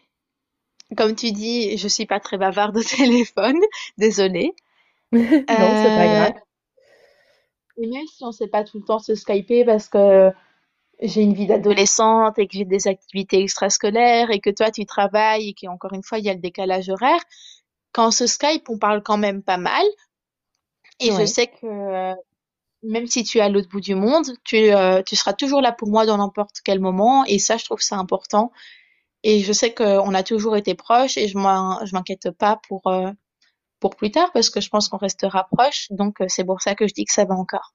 [0.97, 3.59] comme tu dis, je suis pas très bavarde au téléphone,
[3.97, 4.53] désolée.
[5.57, 6.33] Non, c'est pas Euh, grave.
[7.77, 10.31] et même si on sait pas tout le temps se skyper parce que
[11.01, 15.49] j'ai une vie d'adolescente et que j'ai des activités extrascolaires et que toi tu travailles
[15.49, 17.21] et qu'encore une fois il y a le décalage horaire,
[17.93, 19.85] quand on se Skype, on parle quand même pas mal.
[20.99, 22.13] Et je sais que euh,
[22.83, 25.71] même si tu es à l'autre bout du monde, tu, euh, tu seras toujours là
[25.73, 27.25] pour moi dans n'importe quel moment.
[27.25, 28.51] Et ça, je trouve ça important.
[29.23, 33.11] Et je sais qu'on a toujours été proches et je je m'inquiète pas pour, euh,
[33.79, 35.87] pour plus tard parce que je pense qu'on restera proches.
[35.91, 37.73] Donc, euh, c'est pour ça que je dis que ça va encore.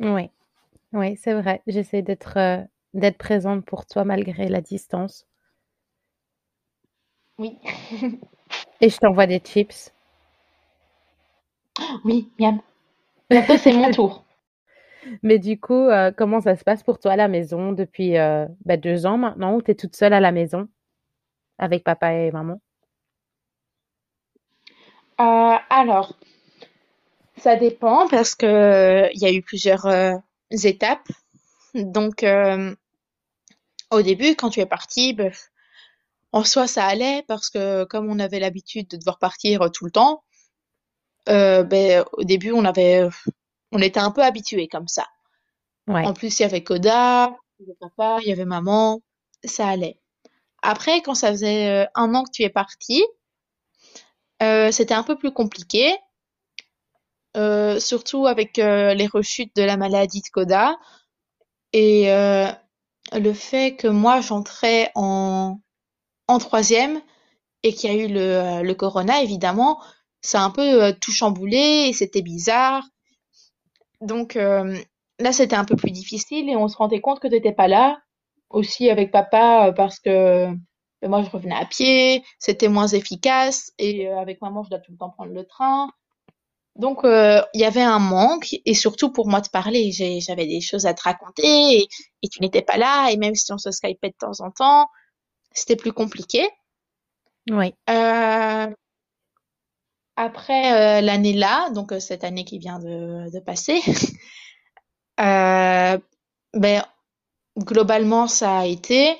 [0.00, 0.30] oui,
[0.92, 1.62] oui, c'est vrai.
[1.66, 2.62] J'essaie d'être euh,
[2.94, 5.26] d'être présente pour toi malgré la distance.
[7.38, 7.58] Oui,
[8.80, 9.92] Et je t'envoie des chips.
[12.04, 12.60] oui, miam.
[13.30, 14.25] Bientôt, c'est mon tour.
[15.22, 18.46] Mais du coup, euh, comment ça se passe pour toi à la maison depuis euh,
[18.64, 20.68] bah, deux ans maintenant où tu es toute seule à la maison
[21.58, 22.60] avec papa et maman?
[25.20, 26.14] Euh, alors,
[27.36, 29.86] ça dépend parce que il y a eu plusieurs
[30.50, 31.08] étapes.
[31.74, 32.24] Donc,
[33.90, 35.16] au début, quand tu es parti,
[36.32, 39.90] en soi, ça allait parce que comme on avait l'habitude de devoir partir tout le
[39.90, 40.22] temps,
[41.26, 43.08] ben, au début, on avait,
[43.76, 45.06] on était un peu habitués comme ça.
[45.88, 49.02] Ouais, En plus, il y avait Koda, il y avait papa, il y avait maman,
[49.44, 50.00] ça allait.
[50.62, 53.04] Après, quand ça faisait euh, un an que tu es parti,
[54.42, 55.94] euh, c'était un peu plus compliqué,
[57.36, 60.78] euh, surtout avec euh, les rechutes de la maladie de Koda
[61.72, 62.06] et
[63.12, 65.60] le fait que moi j'entrais en,
[66.28, 67.00] en troisième
[67.62, 69.82] et qu'il y a eu le, le corona, évidemment,
[70.22, 72.84] ça a un peu tout chamboulé et c'était bizarre.
[74.00, 74.78] Donc euh,
[75.18, 77.68] là, c'était un peu plus difficile et on se rendait compte que tu n'étais pas
[77.68, 77.98] là,
[78.50, 80.46] aussi avec papa, euh, parce que
[81.02, 84.78] ben, moi je revenais à pied, c'était moins efficace et euh, avec maman, je dois
[84.80, 85.90] tout le temps prendre le train.
[86.76, 90.60] Donc euh, il y avait un manque et surtout pour moi de parler, j'avais des
[90.60, 91.88] choses à te raconter et,
[92.22, 94.86] et tu n'étais pas là et même si on se skypait de temps en temps,
[95.52, 96.46] c'était plus compliqué.
[97.50, 98.70] oui, Euh,
[100.16, 103.80] après euh, l'année là, donc euh, cette année qui vient de, passer,
[105.20, 105.98] euh,
[106.54, 106.84] ben
[107.58, 109.16] globalement ça a été.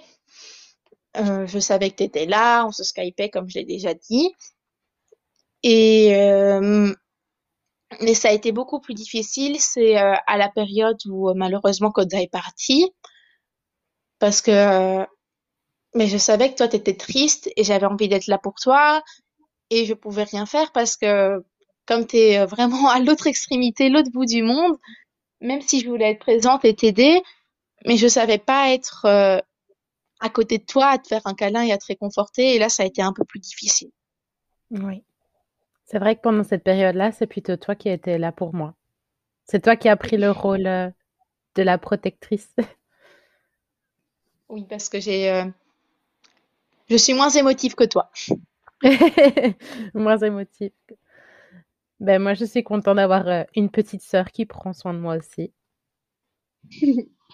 [1.14, 4.35] Je savais que tu étais là, on se skypait comme je l'ai déjà dit.
[5.62, 6.11] Et
[8.00, 12.30] mais ça a été beaucoup plus difficile, c'est à la période où malheureusement Koda est
[12.30, 12.90] parti,
[14.18, 15.06] parce que
[15.94, 19.02] mais je savais que toi t'étais triste et j'avais envie d'être là pour toi
[19.70, 21.44] et je pouvais rien faire parce que
[21.87, 24.76] comme t'es euh, vraiment à l'autre extrémité, l'autre bout du monde,
[25.40, 27.22] même si je voulais être présente et t'aider,
[27.85, 29.38] mais je savais pas être euh,
[30.20, 32.55] à côté de toi, à te faire un câlin et à te réconforter.
[32.55, 33.90] Et là, ça a été un peu plus difficile.
[34.70, 35.02] oui.
[35.88, 38.74] C'est vrai que pendant cette période-là, c'est plutôt toi qui étais là pour moi.
[39.44, 40.90] C'est toi qui as pris le rôle euh,
[41.55, 42.55] de la protectrice.
[44.48, 45.44] Oui, parce que j'ai, euh,
[46.88, 48.12] je suis moins émotive que toi.
[49.94, 50.72] Moins émotive.
[52.00, 55.16] Ben moi, je suis contente d'avoir euh, une petite sœur qui prend soin de moi
[55.16, 55.52] aussi.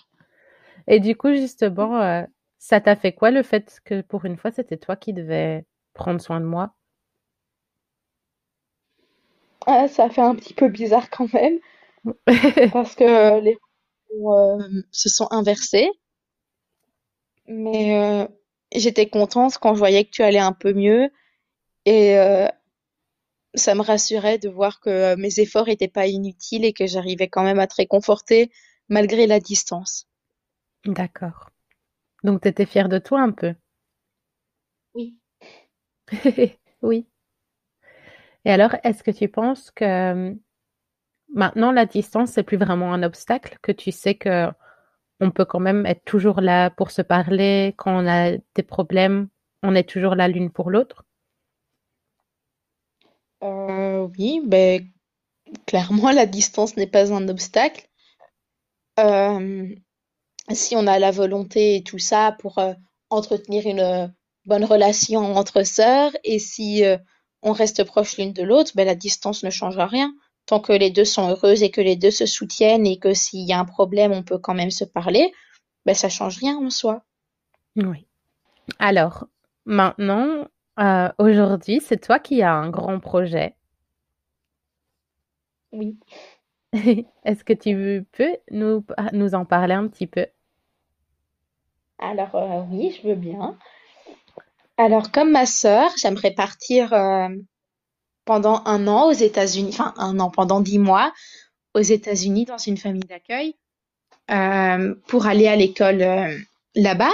[0.87, 2.23] Et du coup, justement, euh,
[2.59, 6.21] ça t'a fait quoi le fait que pour une fois, c'était toi qui devais prendre
[6.21, 6.75] soin de moi?
[9.67, 11.59] Ah, ça fait un petit peu bizarre quand même,
[12.73, 13.59] parce que les
[14.27, 15.91] euh, se sont inversés.
[17.47, 18.27] Mais euh,
[18.75, 21.11] j'étais contente quand je voyais que tu allais un peu mieux
[21.85, 22.49] et euh,
[23.55, 27.29] ça me rassurait de voir que euh, mes efforts n'étaient pas inutiles et que j'arrivais
[27.29, 28.51] quand même à te réconforter
[28.89, 30.07] malgré la distance.
[30.87, 31.51] D'accord.
[32.25, 33.55] Donc, tu étais fière de toi un peu?
[34.95, 35.19] Oui.
[36.83, 37.07] Oui.
[38.45, 40.35] Et alors, est-ce que tu penses que euh,
[41.35, 44.49] maintenant la distance, c'est plus vraiment un obstacle, que tu sais que
[45.21, 49.29] on peut quand même être toujours là pour se parler quand on a des problèmes,
[49.63, 51.05] on est toujours là l'une pour l'autre?
[53.43, 54.87] Euh, oui, ben
[55.67, 57.89] clairement la distance n'est pas un obstacle.
[59.01, 59.75] Euh,
[60.51, 62.75] si on a la volonté et tout ça pour euh,
[63.11, 64.15] entretenir une
[64.47, 66.83] bonne relation entre sœurs et si
[67.43, 70.15] on reste proche l'une de l'autre, ben la distance ne changera rien.
[70.47, 73.47] Tant que les deux sont heureuses et que les deux se soutiennent et que s'il
[73.47, 75.33] y a un problème, on peut quand même se parler,
[75.87, 77.05] ben ça change rien en soi.
[77.77, 78.07] Oui.
[78.79, 79.27] Alors,
[79.65, 80.47] maintenant,
[80.81, 83.55] euh, aujourd'hui, c'est toi qui as un grand projet.
[85.73, 85.99] Oui.
[87.25, 90.27] Est-ce que tu peux nous, nous en parler un petit peu?
[91.99, 93.57] Alors euh, oui, je veux bien.
[94.79, 97.29] Alors comme ma sœur, j'aimerais partir euh,
[98.25, 101.13] pendant un an aux États-Unis, enfin un an, pendant dix mois
[101.75, 103.57] aux États-Unis dans une famille d'accueil
[105.09, 105.99] pour aller à l'école
[106.75, 107.13] là-bas.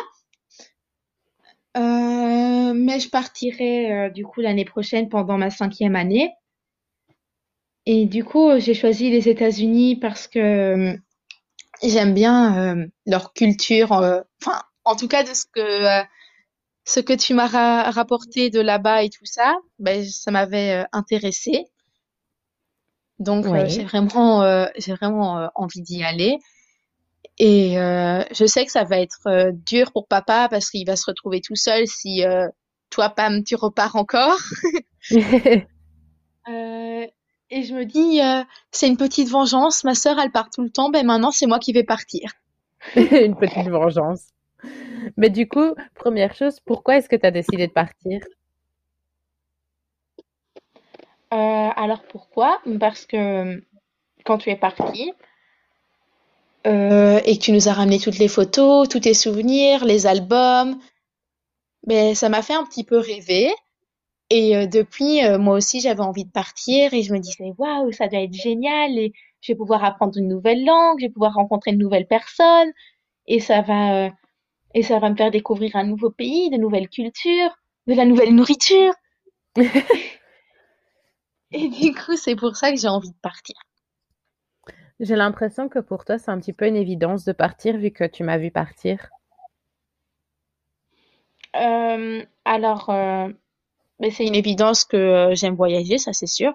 [1.78, 6.30] Euh, mais je partirai euh, du coup l'année prochaine pendant ma cinquième année.
[7.86, 10.96] Et du coup, j'ai choisi les États-Unis parce que euh,
[11.82, 13.92] j'aime bien leur culture.
[13.92, 16.04] Enfin, en tout cas de ce que
[16.84, 21.66] ce que tu m'as ra- rapporté de là-bas et tout ça, ben ça m'avait intéressée.
[23.18, 26.38] Donc j'ai vraiment j'ai vraiment envie d'y aller.
[27.38, 30.96] Et euh, je sais que ça va être euh, dur pour papa parce qu'il va
[30.96, 32.48] se retrouver tout seul si euh,
[32.90, 34.38] toi, Pam, tu repars encore.
[36.48, 37.06] Euh,
[37.50, 39.84] et je me dis, euh, c'est une petite vengeance.
[39.84, 40.88] Ma sœur, elle part tout le temps.
[40.88, 42.32] Ben maintenant, c'est moi qui vais partir.
[42.96, 44.30] Une petite vengeance.
[45.18, 48.20] Mais du coup, première chose, pourquoi est-ce que tu as décidé de partir?
[51.32, 51.36] Euh,
[51.76, 52.60] alors pourquoi?
[52.80, 53.62] Parce que
[54.24, 55.12] quand tu es parti
[56.66, 60.78] euh, et que tu nous as ramené toutes les photos, tous tes souvenirs, les albums,
[61.86, 63.50] ben ça m'a fait un petit peu rêver.
[64.30, 67.92] Et euh, depuis, euh, moi aussi, j'avais envie de partir et je me disais, waouh,
[67.92, 71.34] ça doit être génial et je vais pouvoir apprendre une nouvelle langue, je vais pouvoir
[71.34, 72.70] rencontrer une nouvelle personne
[73.26, 74.10] et ça va, euh,
[74.74, 77.50] et ça va me faire découvrir un nouveau pays, de nouvelles cultures,
[77.86, 78.92] de la nouvelle nourriture.
[81.50, 83.56] Et du coup, c'est pour ça que j'ai envie de partir.
[85.00, 88.04] J'ai l'impression que pour toi, c'est un petit peu une évidence de partir vu que
[88.04, 89.10] tu m'as vu partir.
[91.56, 93.28] Euh, alors, euh,
[94.00, 96.52] mais c'est une évidence que euh, j'aime voyager, ça c'est sûr.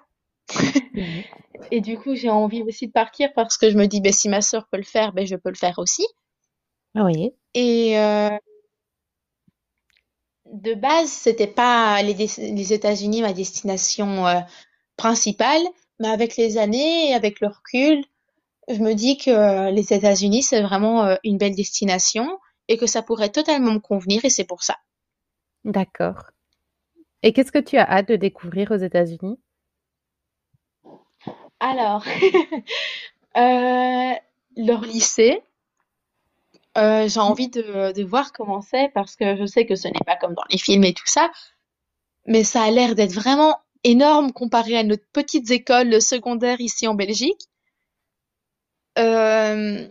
[1.71, 4.27] Et du coup, j'ai envie aussi de partir parce que je me dis, ben, si
[4.27, 6.06] ma sœur peut le faire, ben, je peux le faire aussi.
[6.95, 7.32] Oui.
[7.53, 7.95] Et
[10.45, 14.25] de base, c'était pas les, les États-Unis ma destination
[14.97, 15.63] principale,
[15.99, 18.03] mais avec les années et avec le recul,
[18.69, 22.88] je me dis que euh, les États-Unis, c'est vraiment euh, une belle destination et que
[22.88, 24.78] ça pourrait totalement me convenir et c'est pour ça.
[25.65, 26.32] D'accord.
[27.21, 29.39] Et qu'est-ce que tu as hâte de découvrir aux États-Unis?
[31.60, 32.04] Alors,
[33.38, 34.13] euh,
[34.58, 35.41] leur lycée,
[36.78, 39.93] euh, j'ai envie de, de voir comment c'est parce que je sais que ce n'est
[40.06, 41.32] pas comme dans les films et tout ça,
[42.26, 46.95] mais ça a l'air d'être vraiment énorme comparé à notre petites écoles secondaires ici en
[46.95, 47.49] Belgique.
[48.99, 49.88] Euh,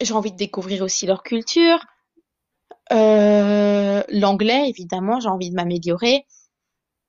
[0.00, 1.78] j'ai envie de découvrir aussi leur culture,
[2.92, 6.26] euh, l'anglais évidemment, j'ai envie de m'améliorer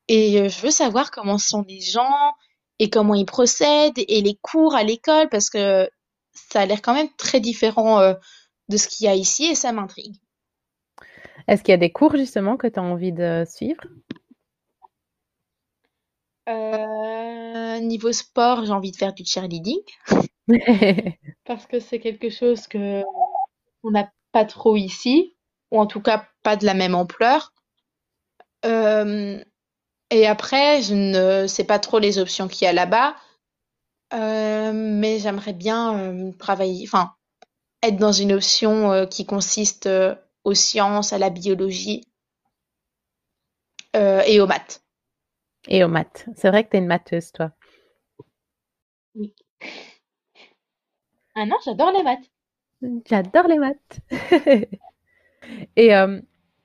[0.08, 2.34] et euh, je veux savoir comment sont les gens
[2.80, 5.90] et comment ils procèdent et les cours à l'école parce que
[6.34, 8.14] ça a l'air quand même très différent euh,
[8.70, 10.16] de ce qu'il y a ici et ça m'intrigue.
[11.48, 13.84] Est-ce qu'il y a des cours justement que tu as envie de suivre?
[16.48, 19.80] Euh, niveau sport, j'ai envie de faire du cheerleading
[21.46, 23.04] parce que c'est quelque chose que
[23.84, 25.36] on n'a pas trop ici,
[25.72, 27.54] ou en tout cas pas de la même ampleur.
[28.66, 29.44] Euh,
[30.10, 33.16] et après, je ne sais pas trop les options qu'il y a là-bas,
[34.14, 37.14] euh, mais j'aimerais bien euh, travailler, enfin,
[37.82, 39.90] être dans une option qui consiste
[40.44, 42.08] aux sciences, à la biologie
[43.96, 44.82] et aux maths.
[45.68, 46.26] Et aux maths.
[46.36, 47.52] C'est vrai que t'es une matheuse, toi.
[49.16, 49.34] Oui.
[51.36, 52.30] Ah non, j'adore les maths.
[53.06, 54.00] J'adore les maths.
[55.76, 56.20] Et euh,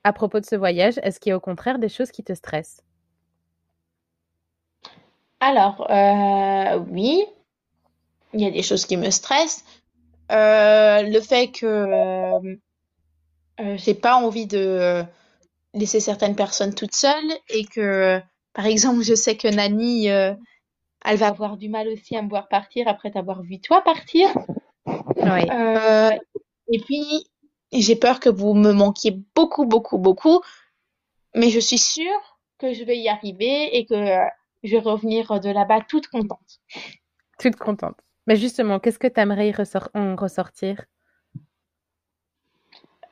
[0.04, 2.34] à propos de ce voyage, est-ce qu'il y a au contraire des choses qui te
[2.34, 2.82] stressent?
[5.40, 7.24] Alors, euh, oui,
[8.34, 9.64] il y a des choses qui me stressent.
[10.30, 12.58] Euh, le fait que
[13.76, 15.02] j'ai pas envie de
[15.74, 18.20] laisser certaines personnes toutes seules et que,
[18.52, 20.08] par exemple, je sais que Nani,
[21.04, 24.28] elle va avoir du mal aussi à me voir partir après t'avoir vu toi partir.
[24.86, 25.50] Oui.
[25.50, 26.10] Euh,
[26.72, 27.26] et puis,
[27.72, 30.40] j'ai peur que vous me manquiez beaucoup, beaucoup, beaucoup,
[31.34, 33.94] mais je suis sûre que je vais y arriver et que
[34.64, 36.60] je vais revenir de là-bas toute contente.
[37.38, 37.96] Toute contente.
[38.26, 40.84] Mais justement, qu'est-ce que tu aimerais ressor- en ressortir?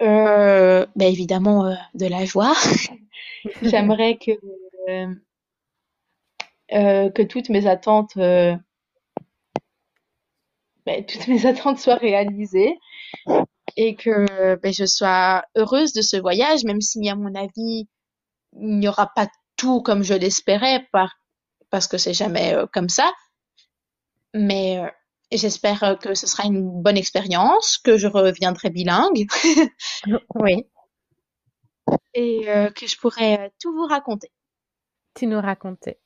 [0.03, 2.53] Euh, ben évidemment, euh, de la joie.
[3.63, 4.33] J'aimerais que,
[6.71, 8.57] que toutes mes attentes, euh,
[10.85, 12.79] ben, toutes mes attentes soient réalisées
[13.77, 17.89] et que ben, je sois heureuse de ce voyage, même si, à mon avis,
[18.61, 21.17] il n'y aura pas tout comme je l'espérais, par,
[21.71, 23.13] parce que c'est jamais euh, comme ça.
[24.35, 24.89] Mais euh,
[25.33, 29.27] j'espère euh, que ce sera une bonne expérience, que je reviendrai bilingue
[30.35, 30.65] Oui,
[32.15, 34.33] et euh, que je pourrai euh, tout vous raconter.
[35.15, 35.99] tu nous racontais.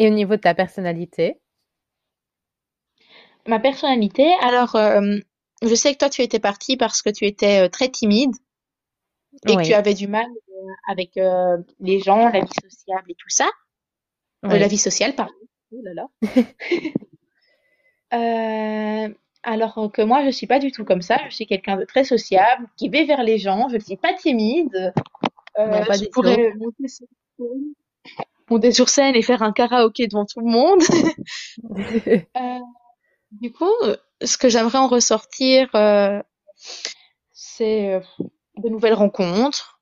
[0.00, 1.38] Et au niveau de ta personnalité?
[3.46, 5.18] Ma personnalité, alors, euh,
[5.60, 8.34] je sais que toi, tu étais partie parce que tu étais euh, très timide
[9.46, 13.10] et que tu Oui, avais du mal euh, avec euh, les gens, la vie sociable
[13.10, 13.44] et tout ça.
[14.46, 14.68] Euh, la oui.
[14.68, 15.34] vie sociale, pardon.
[15.72, 16.08] Oh là là.
[19.42, 21.18] Alors que moi, je suis pas du tout comme ça.
[21.28, 23.68] Je suis quelqu'un de très sociable, qui va vers les gens.
[23.68, 24.94] Je ne suis pas timide.
[25.58, 27.74] Non, pas je pourrais monter sur scène,
[28.50, 30.80] monter sur scène et faire un karaoké devant tout le monde.
[32.36, 32.58] Euh,
[33.32, 33.70] du coup,
[34.22, 36.22] ce que j'aimerais en ressortir, euh,
[37.32, 38.00] c'est euh,
[38.56, 39.80] de nouvelles rencontres,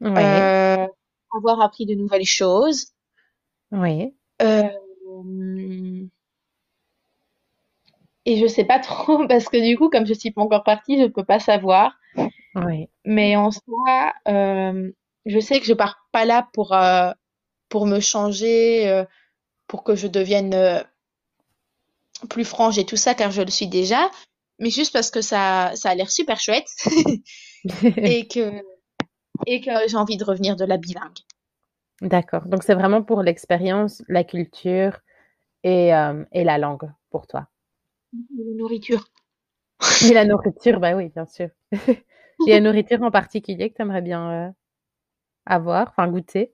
[0.00, 0.86] Oui, euh,
[1.36, 2.92] avoir appris de nouvelles choses.
[3.72, 4.14] oui,
[8.26, 11.00] et je sais pas trop parce que du coup, comme je suis pas encore partie,
[11.00, 11.92] je peux pas savoir.
[12.54, 12.88] oui.
[13.04, 16.72] Mais en soi, je sais que je pars pas là pour
[17.68, 19.04] pour me changer, euh,
[19.68, 20.82] pour que je devienne euh,
[22.28, 24.10] plus franche et tout ça, car je le suis déjà.
[24.58, 26.68] Mais juste parce que ça ça a l'air super chouette
[27.96, 28.62] et que
[29.46, 31.18] et que j'ai envie de revenir de la bilingue.
[32.02, 32.46] D'accord.
[32.46, 35.00] Donc c'est vraiment pour l'expérience, la culture
[35.64, 37.48] et, euh, et la langue pour toi.
[38.12, 39.04] La nourriture.
[40.00, 41.48] Et la nourriture, bah oui, bien sûr.
[42.46, 44.50] Il y a une nourriture en particulier que tu aimerais bien euh,
[45.46, 46.53] avoir, enfin goûter?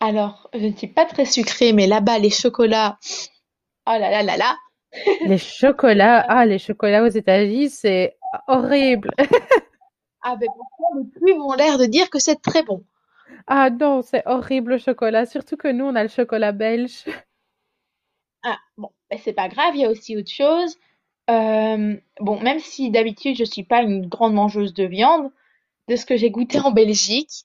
[0.00, 2.98] Alors, je ne suis pas très sucrée, mais là-bas, les chocolats,
[3.86, 4.56] oh là là là là.
[5.26, 8.16] Les chocolats, ah, les chocolats aux États-Unis, c'est
[8.48, 9.10] horrible.
[10.22, 12.84] Ah ben pourtant, les plumes ont l'air de dire que c'est très bon.
[13.46, 15.26] Ah non, c'est horrible le chocolat.
[15.26, 17.04] Surtout que nous, on a le chocolat belge.
[18.42, 20.76] Ah bon, ben c'est pas grave, il y a aussi autre chose.
[21.28, 25.30] Euh, bon, même si d'habitude je suis pas une grande mangeuse de viande,
[25.88, 27.44] de ce que j'ai goûté en Belgique,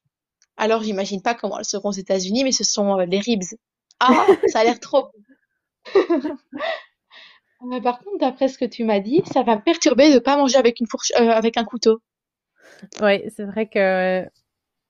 [0.58, 3.44] alors j'imagine pas comment elles seront aux États-Unis, mais ce sont euh, les ribs.
[4.00, 5.12] Ah, ça a l'air trop.
[7.72, 10.38] Euh, par contre, d'après ce que tu m'as dit, ça va me perturber de pas
[10.38, 12.00] manger avec une fourche, euh, avec un couteau.
[13.02, 14.24] Oui, c'est vrai que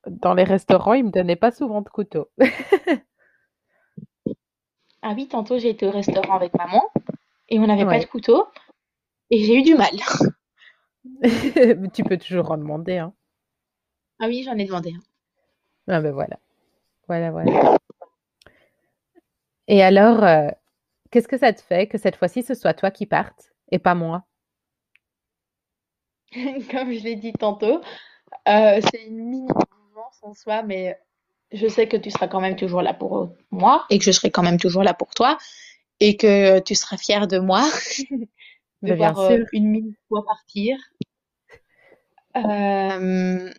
[0.06, 2.28] dans les restaurants, ils me donnaient pas souvent de couteau.
[5.00, 6.82] Ah oui, tantôt j'ai été au restaurant avec maman
[7.48, 8.48] et on n'avait pas de couteau
[9.30, 9.92] et j'ai eu du mal.
[11.94, 13.14] Tu peux toujours en demander, hein.
[14.18, 15.00] Ah oui, j'en ai demandé un.
[15.88, 16.38] Ah ben voilà.
[17.08, 17.76] Voilà, voilà.
[19.68, 20.48] Et alors, euh,
[21.10, 23.94] qu'est-ce que ça te fait que cette fois-ci, ce soit toi qui parte et pas
[23.94, 24.24] moi?
[26.70, 27.80] Comme je l'ai dit tantôt,
[28.48, 30.98] euh, c'est une mini vengeance en soi, mais
[31.52, 34.30] je sais que tu seras quand même toujours là pour moi et que je serai
[34.30, 35.38] quand même toujours là pour toi
[36.00, 37.62] et que tu seras fière de moi
[38.82, 40.76] de Ben voir euh, une mini fois partir.
[42.36, 43.52] Euh,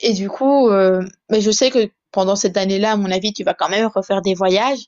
[0.00, 3.44] et du coup, euh, mais je sais que pendant cette année-là, à mon avis, tu
[3.44, 4.86] vas quand même refaire des voyages.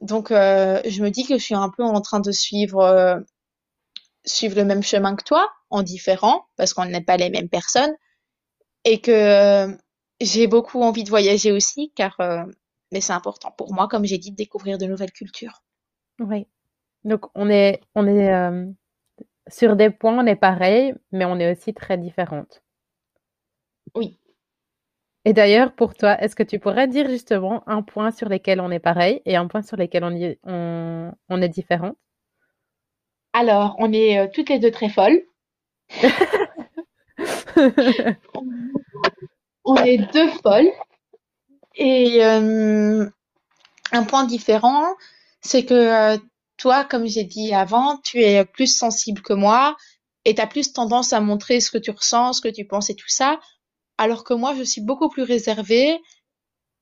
[0.00, 3.18] Donc, euh, je me dis que je suis un peu en train de suivre, euh,
[4.24, 7.94] suivre le même chemin que toi, en différent, parce qu'on n'est pas les mêmes personnes,
[8.84, 9.76] et que euh,
[10.20, 12.16] j'ai beaucoup envie de voyager aussi, car
[12.92, 15.62] mais c'est important pour moi, comme j'ai dit, de découvrir de nouvelles cultures.
[16.20, 16.46] Oui.
[17.02, 18.32] Donc, on est, on est
[19.48, 22.63] sur des points, on est pareil, mais on est aussi très différentes.
[23.94, 24.18] Oui.
[25.24, 28.70] Et d'ailleurs, pour toi, est-ce que tu pourrais dire justement un point sur lequel on
[28.70, 31.92] est pareil et un point sur lequel on, y, on, on est différent
[33.32, 35.22] Alors, on est euh, toutes les deux très folles.
[39.64, 40.70] on est deux folles.
[41.76, 43.08] Et euh,
[43.92, 44.94] un point différent,
[45.40, 46.18] c'est que euh,
[46.58, 49.74] toi, comme j'ai dit avant, tu es plus sensible que moi
[50.26, 52.90] et tu as plus tendance à montrer ce que tu ressens, ce que tu penses
[52.90, 53.40] et tout ça
[53.98, 56.00] alors que moi, je suis beaucoup plus réservée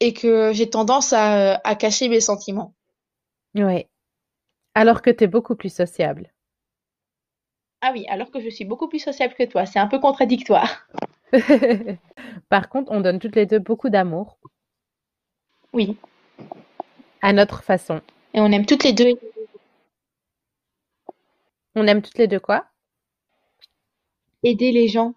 [0.01, 2.75] et que j'ai tendance à, à cacher mes sentiments.
[3.55, 3.87] Oui.
[4.75, 6.33] Alors que tu es beaucoup plus sociable.
[7.83, 9.67] Ah oui, alors que je suis beaucoup plus sociable que toi.
[9.67, 10.87] C'est un peu contradictoire.
[12.49, 14.39] Par contre, on donne toutes les deux beaucoup d'amour.
[15.73, 15.97] Oui.
[17.21, 18.01] À notre façon.
[18.35, 19.15] Et on aime toutes les deux.
[21.75, 22.67] On aime toutes les deux quoi?
[24.43, 25.15] Aider les gens.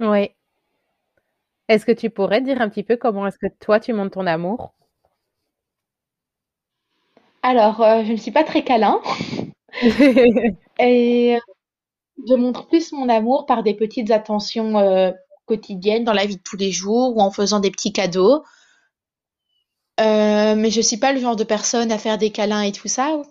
[0.00, 0.30] Oui.
[1.70, 4.26] Est-ce que tu pourrais dire un petit peu comment est-ce que toi tu montes ton
[4.26, 4.74] amour?
[7.44, 9.00] Alors, euh, je ne suis pas très câlin
[10.80, 11.38] et euh,
[12.28, 15.12] je montre plus mon amour par des petites attentions euh,
[15.46, 18.42] quotidiennes dans la vie de tous les jours ou en faisant des petits cadeaux.
[19.98, 23.22] mais je suis pas le genre de personne à faire des câlins et tout ça.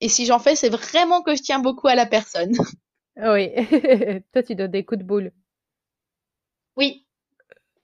[0.00, 2.52] Et si j'en fais, c'est vraiment que je tiens beaucoup à la personne.
[3.16, 3.52] Oui,
[4.32, 5.32] toi tu donnes des coups de boule.
[6.76, 7.05] Oui.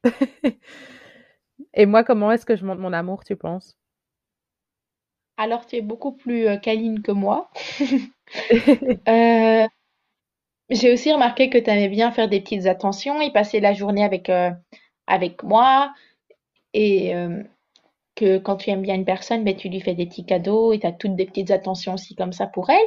[1.74, 3.76] Et moi, comment est-ce que je montre mon amour, tu penses?
[5.36, 7.50] Alors, tu es beaucoup plus euh, câline que moi.
[9.08, 9.66] Euh,
[10.70, 14.04] j'ai aussi remarqué que tu aimais bien faire des petites attentions et passer la journée
[14.04, 14.50] avec, euh,
[15.06, 15.92] avec moi.
[16.74, 17.14] Et
[18.16, 20.80] que quand tu aimes bien une personne, ben, tu lui fais des petits cadeaux et
[20.80, 22.86] tu as toutes des petites attentions aussi comme ça pour elle.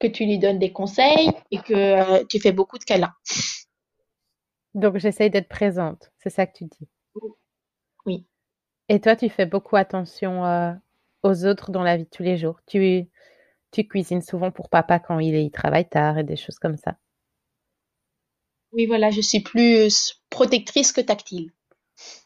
[0.00, 3.14] Que tu lui donnes des conseils et que tu fais beaucoup de câlins.
[4.74, 6.88] Donc, j'essaye d'être présente, c'est ça que tu dis?
[8.06, 8.26] Oui.
[8.90, 10.72] Et toi, tu fais beaucoup attention, euh,
[11.22, 12.60] aux autres dans la vie de tous les jours?
[12.66, 13.08] Tu
[13.72, 16.96] tu cuisines souvent pour papa quand il il travaille tard et des choses comme ça?
[18.72, 21.52] Oui, voilà, je suis plus protectrice que tactile.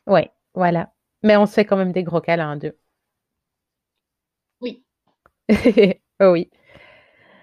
[0.07, 0.93] Ouais, voilà.
[1.23, 2.79] Mais on se fait quand même des gros câlins à deux.
[4.61, 4.85] Oui.
[6.21, 6.51] Oh oui.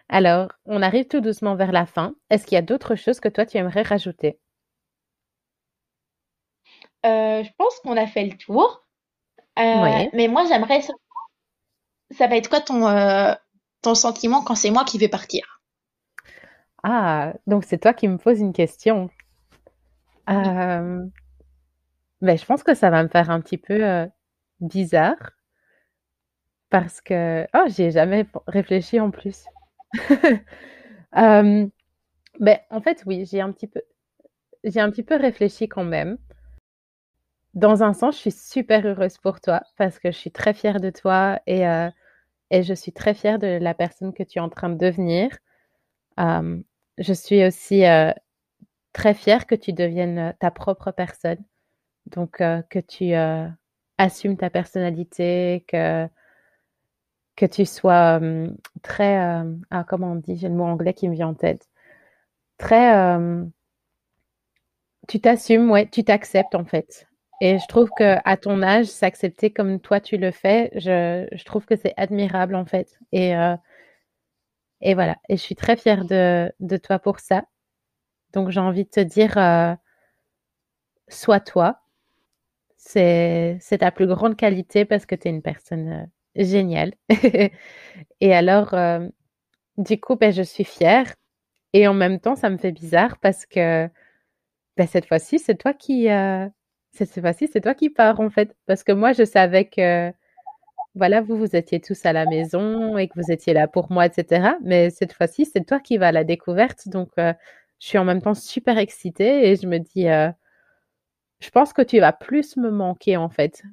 [0.09, 2.13] Alors, on arrive tout doucement vers la fin.
[2.29, 4.37] Est-ce qu'il y a d'autres choses que toi tu aimerais rajouter?
[7.05, 8.85] Euh, je pense qu'on a fait le tour.
[9.59, 10.99] Euh, mais moi, j'aimerais savoir,
[12.11, 13.33] ça va être quoi ton, euh,
[13.81, 15.61] ton sentiment quand c'est moi qui vais partir?
[16.83, 19.09] Ah, donc c'est toi qui me poses une question.
[20.27, 21.11] ben,
[22.21, 24.07] je pense que ça va me faire un petit peu
[24.59, 25.31] bizarre
[26.69, 29.45] parce que oh, j'y ai jamais réfléchi en plus.
[31.13, 33.81] ben, en fait, oui, j'ai un petit peu,
[34.63, 36.17] j'ai un petit peu réfléchi quand même.
[37.53, 40.79] Dans un sens, je suis super heureuse pour toi parce que je suis très fière
[40.79, 41.89] de toi et, euh,
[42.51, 45.37] et je suis très fière de la personne que tu es en train de devenir.
[46.17, 48.11] je suis aussi euh,
[48.93, 51.43] très fière que tu deviennes euh, ta propre personne.
[52.07, 53.13] Donc, que tu
[53.97, 56.07] assumes ta personnalité, que,
[57.35, 58.19] que tu sois
[58.83, 59.17] très...
[59.71, 60.35] ah, comment on dit?
[60.37, 61.69] J'ai le mot anglais qui me vient en tête.
[62.57, 63.17] Très...
[65.07, 67.07] tu t'assumes, ouais, tu t'acceptes en fait.
[67.41, 71.65] Et je trouve que à ton âge, s'accepter comme toi tu le fais, je, trouve
[71.65, 72.99] que c'est admirable en fait.
[73.11, 73.55] Et, euh,
[74.81, 75.17] et voilà.
[75.27, 77.45] Et je suis très fière de, de toi pour ça.
[78.33, 79.73] Donc j'ai envie de te dire, euh,
[81.09, 81.81] sois toi.
[82.77, 85.89] C'est, ta plus grande qualité parce que tu es une personne
[86.37, 86.93] euh, géniale.
[88.21, 88.75] et alors,
[89.77, 91.15] du coup, ben, je suis fière.
[91.73, 93.89] Et en même temps, ça me fait bizarre parce que
[94.77, 96.07] ben, cette fois-ci, c'est toi qui,
[96.99, 98.55] euh, c'est facile, c'est toi qui pars en fait.
[98.65, 100.11] Parce que moi, je savais que,
[100.95, 104.05] voilà, vous, vous étiez tous à la maison et que vous étiez là pour moi,
[104.05, 104.55] etc.
[104.61, 106.87] Mais cette fois-ci, c'est toi qui vas à la découverte.
[106.89, 107.33] Donc, euh,
[107.79, 110.29] je suis en même temps super excitée et je me dis, euh,
[111.39, 113.63] je pense que tu vas plus me manquer en fait.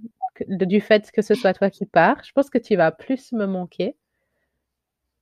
[0.49, 3.47] du fait que ce soit toi qui pars, je pense que tu vas plus me
[3.47, 3.97] manquer.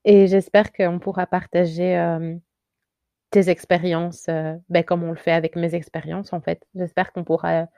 [0.05, 2.37] Et j'espère qu'on pourra partager euh,
[3.31, 4.27] tes expériences,
[4.69, 6.65] ben, comme on le fait avec mes expériences en fait.
[6.75, 7.69] J'espère qu'on pourra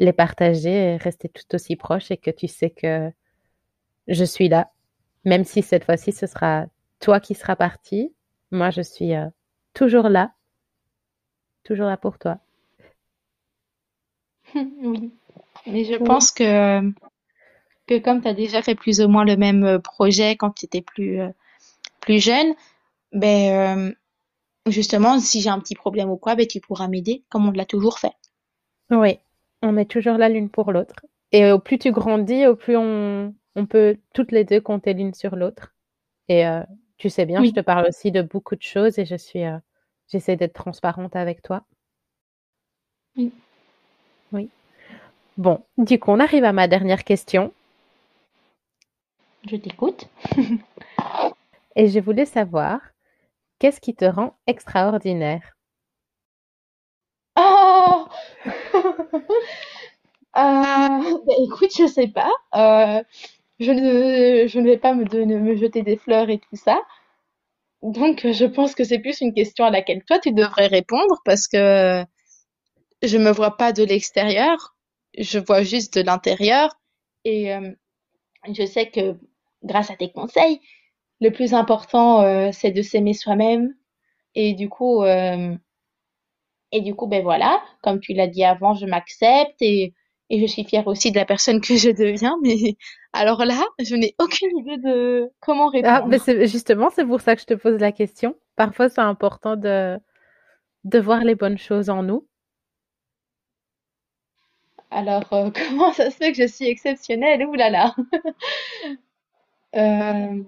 [0.00, 3.10] les partager et rester tout aussi proche et que tu sais que
[4.08, 4.70] je suis là.
[5.24, 6.66] Même si cette fois-ci, ce sera
[7.00, 8.12] toi qui seras parti,
[8.50, 9.26] moi, je suis euh,
[9.74, 10.32] toujours là,
[11.64, 12.38] toujours là pour toi.
[14.54, 15.10] Oui,
[15.66, 16.80] mais je pense que,
[17.86, 20.66] que comme tu as déjà fait plus ou moins le même euh, projet quand tu
[20.66, 21.30] étais plus, euh,
[22.00, 22.54] plus jeune,
[23.12, 23.94] ben,
[24.66, 27.64] justement, si j'ai un petit problème ou quoi, ben, tu pourras m'aider comme on l'a
[27.64, 28.12] toujours fait.
[28.90, 29.18] Oui,
[29.62, 30.96] on est toujours là l'une pour l'autre.
[31.32, 35.14] Et au plus tu grandis, au plus on, on peut toutes les deux compter l'une
[35.14, 35.74] sur l'autre.
[36.28, 36.62] Et euh,
[36.98, 39.58] tu sais bien, je te parle aussi de beaucoup de choses et je suis, euh,
[40.08, 41.64] j'essaie d'être transparente avec toi.
[43.16, 43.32] Oui.
[44.32, 44.50] Oui.
[45.36, 47.52] Bon, du coup, on arrive à ma dernière question.
[49.48, 50.08] Je t'écoute.
[51.76, 52.80] et je voulais savoir,
[53.58, 55.56] qu'est-ce qui te rend extraordinaire?
[60.34, 62.30] Euh, bah, écoute, je sais pas.
[62.54, 63.02] Euh,
[63.60, 66.80] je ne, vais pas me, me jeter des fleurs et tout ça.
[67.82, 71.48] Donc, je pense que c'est plus une question à laquelle toi, tu devrais répondre parce
[71.48, 72.02] que
[73.02, 74.74] je me vois pas de l'extérieur.
[75.18, 76.78] Je vois juste de l'intérieur.
[77.24, 77.70] Et euh,
[78.50, 79.16] je sais que
[79.62, 80.60] grâce à tes conseils,
[81.20, 83.74] le plus important, c'est de s'aimer soi-même.
[84.34, 85.04] Et du coup,
[86.72, 89.94] et du coup, ben voilà, comme tu l'as dit avant, je m'accepte et,
[90.30, 92.36] et je suis fière aussi de la personne que je deviens.
[92.42, 92.76] Mais
[93.12, 96.16] alors là, je n'ai aucune idée de comment ah, répondre.
[96.26, 98.34] Ah, justement, c'est pour ça que je te pose la question.
[98.56, 99.98] Parfois, c'est important de,
[100.84, 102.26] de voir les bonnes choses en nous.
[104.90, 107.44] Alors, euh, comment ça se fait que je suis exceptionnelle?
[107.46, 107.94] Ouh là là
[109.76, 110.42] euh...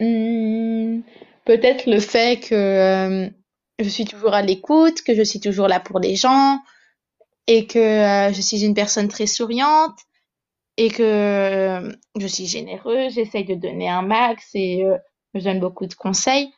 [0.00, 1.00] Hmm,
[1.46, 3.30] peut-être le fait que euh,
[3.78, 6.58] je suis toujours à l'écoute, que je suis toujours là pour les gens
[7.46, 9.98] et que euh, je suis une personne très souriante
[10.76, 14.84] et que euh, je suis généreuse, j'essaye de donner un max et
[15.32, 16.52] je donne beaucoup de conseils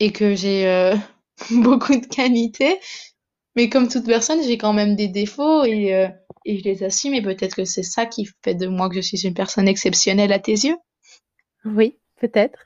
[0.00, 0.94] et que j'ai
[1.50, 2.78] beaucoup de qualités.
[3.56, 6.08] Mais comme toute personne, j'ai quand même des défauts et,
[6.44, 9.00] et je les assume et peut-être que c'est ça qui fait de moi que je
[9.00, 10.76] suis une personne exceptionnelle à tes yeux.
[11.64, 12.58] Oui, peut-être.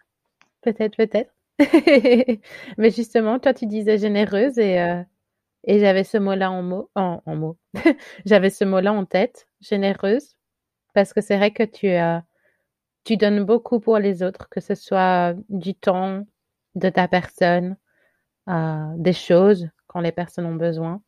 [0.62, 1.37] Peut-être, peut-être.
[2.78, 5.02] Mais justement, toi, tu disais généreuse et, euh,
[5.64, 7.58] et j'avais ce mot-là en mot, en, mot.
[8.26, 10.36] j'avais ce mot-là en tête, généreuse,
[10.94, 12.18] parce que c'est vrai que tu, euh,
[13.04, 16.24] tu donnes beaucoup pour les autres, que ce soit du temps,
[16.76, 17.76] de ta personne,
[18.48, 21.02] euh, des choses quand les personnes ont besoin.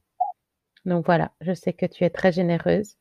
[0.85, 2.97] Donc voilà, je sais que tu es très généreuse.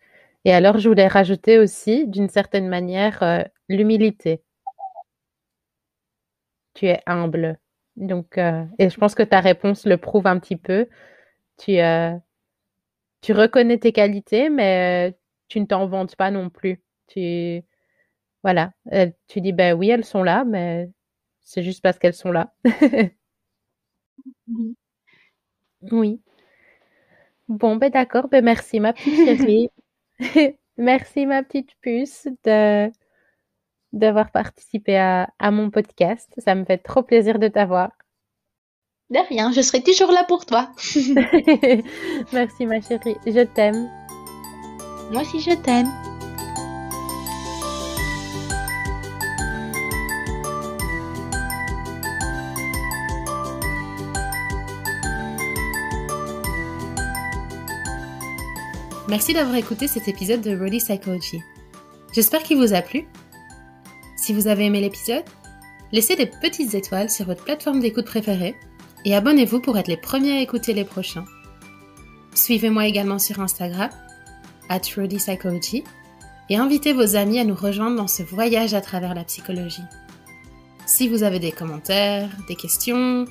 [0.45, 4.43] Et alors, je voulais rajouter aussi, d'une certaine manière, l'humilité
[6.79, 7.59] tu es humble.
[7.97, 10.87] Donc, euh, et je pense que ta réponse le prouve un petit peu.
[11.57, 12.15] Tu, euh,
[13.21, 15.17] tu reconnais tes qualités, mais euh,
[15.49, 16.81] tu ne t'en vantes pas non plus.
[17.07, 17.61] Tu,
[18.43, 18.71] voilà,
[19.27, 20.89] tu dis, ben oui, elles sont là, mais
[21.41, 22.53] c'est juste parce qu'elles sont là.
[25.91, 26.21] oui.
[27.49, 29.71] Bon, ben d'accord, ben merci ma petite chérie.
[30.77, 32.91] merci ma petite puce de
[33.93, 36.31] d'avoir participé à, mon podcast.
[36.37, 37.91] Ça me fait trop plaisir de t'avoir.
[39.09, 40.71] De rien, je serai toujours là pour toi.
[42.33, 43.89] Merci ma chérie, je t'aime.
[45.11, 45.89] Moi aussi je t'aime.
[59.09, 61.41] Merci d'avoir écouté cet épisode de Rody Psychology.
[62.13, 63.07] J'espère qu'il vous a plu
[64.29, 65.23] si vous avez aimé l'épisode,
[65.91, 68.55] laissez des petites étoiles sur votre plateforme d'écoute préférée
[69.03, 71.25] et abonnez-vous pour être les premiers à écouter les prochains.
[72.35, 73.89] Suivez-moi également sur Instagram,
[74.69, 75.83] at Psychology,
[76.51, 79.81] et invitez vos amis à nous rejoindre dans ce voyage à travers la psychologie.
[80.85, 83.25] Si vous avez des commentaires, des questions,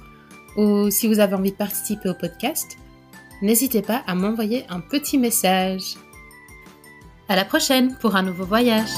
[0.56, 2.76] ou si vous avez envie de participer au podcast,
[3.40, 5.94] n'hésitez pas à m'envoyer un petit message.
[7.28, 8.90] À la prochaine pour un nouveau voyage!